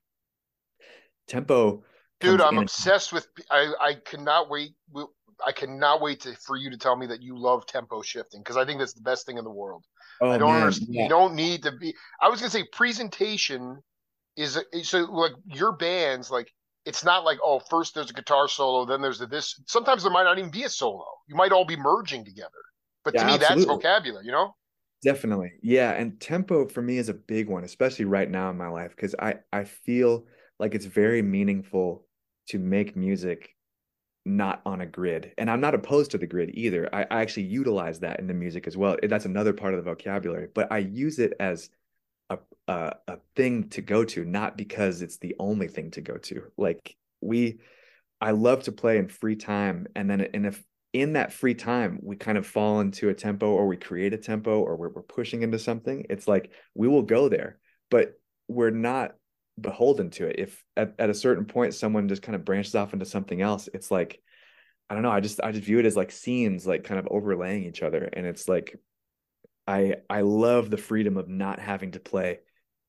[1.30, 1.84] tempo.
[2.20, 3.28] Dude, I'm obsessed with.
[3.50, 4.72] I I cannot wait.
[5.46, 8.58] I cannot wait to, for you to tell me that you love tempo shifting because
[8.58, 9.86] I think that's the best thing in the world.
[10.20, 10.90] Oh, I don't man, understand.
[10.92, 11.04] Yeah.
[11.04, 11.96] You don't need to be.
[12.22, 13.82] I was gonna say presentation
[14.36, 16.52] is so like your bands like
[16.86, 19.62] it's not like oh first there's a guitar solo then there's a this.
[19.68, 21.06] Sometimes there might not even be a solo.
[21.28, 22.50] You might all be merging together.
[23.04, 23.66] But yeah, to me absolutely.
[23.66, 24.56] that's vocabulary you know?
[25.04, 25.52] Definitely.
[25.62, 28.92] Yeah and tempo for me is a big one especially right now in my life
[28.96, 30.26] because i i feel
[30.60, 32.06] like it's very meaningful
[32.48, 33.56] to make music
[34.26, 35.32] not on a grid.
[35.38, 36.90] And i'm not opposed to the grid either.
[36.94, 38.98] I, I actually utilize that in the music as well.
[39.02, 41.70] That's another part of the vocabulary but i use it as
[42.30, 46.18] a, a, a thing to go to, not because it's the only thing to go
[46.18, 46.44] to.
[46.58, 47.60] Like we,
[48.22, 52.00] I love to play in free time, and then and if in that free time
[52.02, 55.02] we kind of fall into a tempo or we create a tempo or we're, we're
[55.04, 57.60] pushing into something, it's like we will go there,
[57.92, 58.14] but
[58.48, 59.16] we're not
[59.60, 60.38] beholden to it.
[60.40, 63.70] If at, at a certain point someone just kind of branches off into something else,
[63.74, 64.22] it's like
[64.90, 65.12] I don't know.
[65.12, 68.10] I just I just view it as like scenes like kind of overlaying each other,
[68.12, 68.76] and it's like
[69.70, 72.40] I I love the freedom of not having to play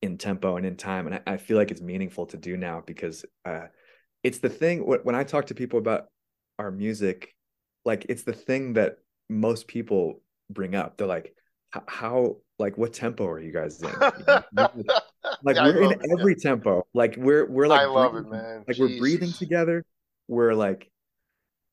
[0.00, 2.82] in tempo and in time, and I, I feel like it's meaningful to do now
[2.86, 3.66] because uh,
[4.24, 6.06] it's the thing when I talk to people about
[6.58, 7.34] our music,
[7.84, 8.96] like it's the thing that
[9.28, 10.96] most people bring up.
[10.96, 11.34] They're like,
[11.86, 13.90] "How like what tempo are you guys in?"
[14.56, 16.50] like yeah, we're in it, every yeah.
[16.50, 16.86] tempo.
[16.94, 18.56] Like we're we're like I love breathing, it, man.
[18.66, 18.80] Like Jesus.
[18.80, 19.84] we're breathing together.
[20.28, 20.90] We're like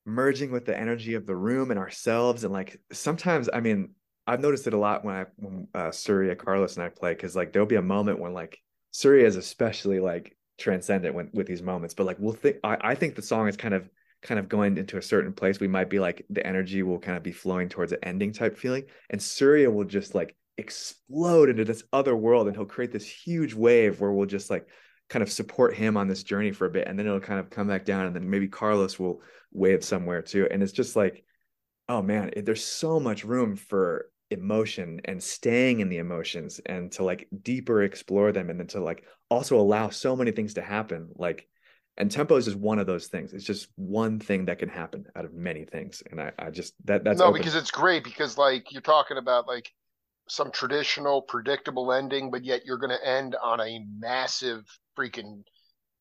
[0.06, 3.90] merging with the energy of the room and ourselves and like sometimes i mean
[4.28, 7.36] I've noticed it a lot when I when uh, Surya, Carlos, and I play because
[7.36, 8.60] like there'll be a moment when like
[8.92, 12.96] Surya is especially like transcendent when, with these moments, but like we'll think I, I
[12.96, 13.90] think the song is kind of
[14.22, 15.60] kind of going into a certain place.
[15.60, 18.58] We might be like the energy will kind of be flowing towards an ending type
[18.58, 23.08] feeling, and Surya will just like explode into this other world, and he'll create this
[23.08, 24.68] huge wave where we'll just like
[25.10, 27.50] kind of support him on this journey for a bit, and then it'll kind of
[27.50, 29.22] come back down, and then maybe Carlos will
[29.54, 31.24] wave somewhere too, and it's just like
[31.90, 37.04] oh man, there's so much room for emotion and staying in the emotions and to
[37.04, 41.10] like deeper explore them and then to like also allow so many things to happen
[41.16, 41.48] like
[41.98, 45.06] and tempo is just one of those things it's just one thing that can happen
[45.16, 47.40] out of many things and i, I just that that's no open.
[47.40, 49.72] because it's great because like you're talking about like
[50.28, 54.66] some traditional predictable ending but yet you're going to end on a massive
[54.98, 55.42] freaking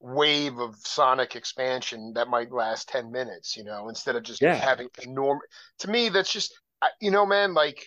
[0.00, 4.54] wave of sonic expansion that might last 10 minutes you know instead of just yeah.
[4.54, 5.46] having enormous
[5.78, 6.52] to me that's just
[7.00, 7.86] you know man like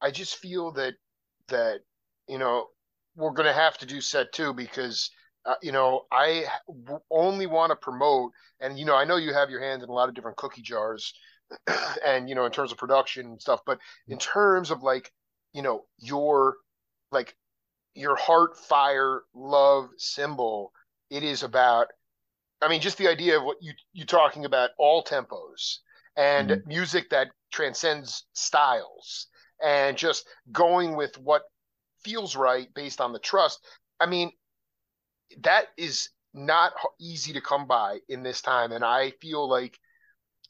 [0.00, 0.94] I just feel that
[1.48, 1.80] that
[2.28, 2.68] you know
[3.16, 5.10] we're going to have to do set two because
[5.46, 6.44] uh, you know I
[7.10, 9.92] only want to promote, and you know I know you have your hands in a
[9.92, 11.12] lot of different cookie jars,
[12.04, 13.78] and you know in terms of production and stuff, but
[14.08, 15.12] in terms of like
[15.52, 16.56] you know your
[17.12, 17.34] like
[17.94, 20.72] your heart fire love symbol,
[21.10, 21.88] it is about.
[22.62, 25.78] I mean, just the idea of what you you're talking about all tempos
[26.16, 26.68] and mm-hmm.
[26.68, 29.26] music that transcends styles
[29.62, 31.42] and just going with what
[32.04, 33.60] feels right based on the trust.
[34.00, 34.30] I mean,
[35.42, 39.78] that is not easy to come by in this time, and I feel like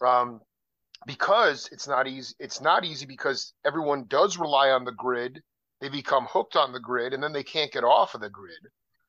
[0.04, 0.40] um,
[1.06, 2.34] because it's not easy.
[2.38, 5.42] It's not easy because everyone does rely on the grid.
[5.80, 8.60] They become hooked on the grid, and then they can't get off of the grid,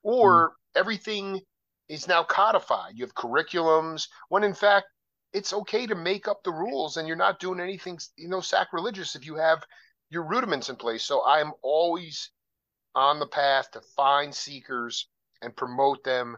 [0.04, 0.80] or mm.
[0.80, 1.42] everything
[1.88, 2.94] is now codified.
[2.96, 4.88] You have curriculums when in fact
[5.34, 9.16] it's okay to make up the rules and you're not doing anything you know sacrilegious
[9.16, 9.64] if you have
[10.16, 11.04] your rudiments in place.
[11.04, 12.32] So I'm always
[12.96, 15.10] on the path to find seekers
[15.42, 16.38] and promote them.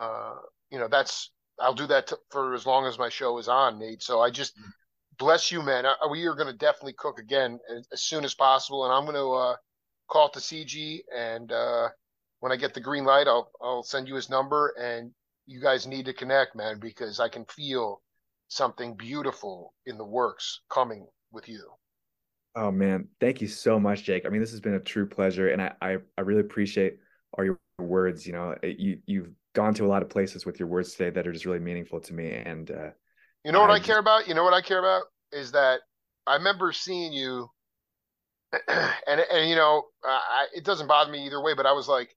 [0.00, 0.34] Uh,
[0.70, 4.02] you know, that's I'll do that for as long as my show is on, Nate.
[4.02, 4.70] So I just mm-hmm.
[5.18, 5.86] bless you, man.
[5.86, 9.04] Uh, we are going to definitely cook again as, as, soon as possible, and I'm
[9.04, 9.56] going to uh,
[10.08, 11.02] call Tisziji.
[11.16, 11.90] And uh,
[12.40, 15.12] when I get the green light, I'll I'll send you his number, and
[15.46, 18.02] you guys need to connect, man, because I can feel
[18.48, 21.70] something beautiful in the works coming with you.
[22.54, 24.26] Oh man, thank you so much, Jake.
[24.26, 26.98] I mean, this has been a true pleasure, and I I, I really appreciate
[27.36, 28.26] all your words.
[28.26, 31.26] You know, you you've gone to a lot of places with your words today that
[31.26, 32.30] are just really meaningful to me.
[32.30, 32.90] And uh,
[33.44, 34.28] you know what I, I care about?
[34.28, 35.80] You know what I care about is that
[36.26, 37.48] I remember seeing you,
[38.68, 41.54] and and you know, I, it doesn't bother me either way.
[41.54, 42.14] But I was like,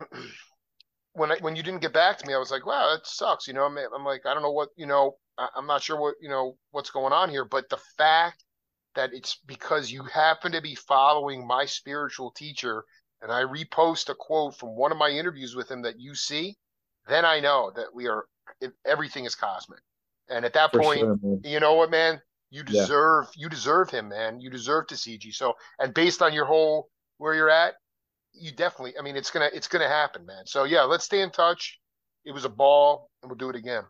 [1.12, 3.46] when I when you didn't get back to me, I was like, wow, that sucks.
[3.46, 5.16] You know, I'm, I'm like, I don't know what you know.
[5.54, 8.42] I'm not sure what you know what's going on here, but the fact
[8.98, 12.84] that it's because you happen to be following my spiritual teacher
[13.22, 16.56] and I repost a quote from one of my interviews with him that you see,
[17.06, 18.24] then I know that we are
[18.84, 19.78] everything is cosmic.
[20.28, 22.20] And at that For point, sure, you know what, man,
[22.50, 23.42] you deserve yeah.
[23.42, 24.40] you deserve him, man.
[24.40, 25.32] You deserve to see Tisziji.
[25.32, 26.88] So, and based on your whole
[27.18, 27.74] where you're at,
[28.32, 28.94] you definitely.
[28.98, 30.44] I mean, it's gonna it's gonna happen, man.
[30.44, 31.78] So yeah, let's stay in touch.
[32.24, 33.84] It was a ball, and we'll do it again.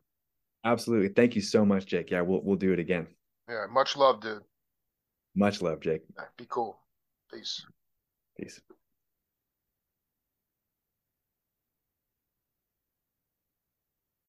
[0.66, 1.08] Absolutely.
[1.08, 2.10] Thank you so much, Jake.
[2.10, 3.06] Yeah, we'll we'll do it again.
[3.48, 4.42] Yeah, much love, dude.
[5.38, 6.02] Much love, Jake.
[6.36, 6.76] Be cool.
[7.32, 7.64] Peace.
[8.36, 8.60] Peace.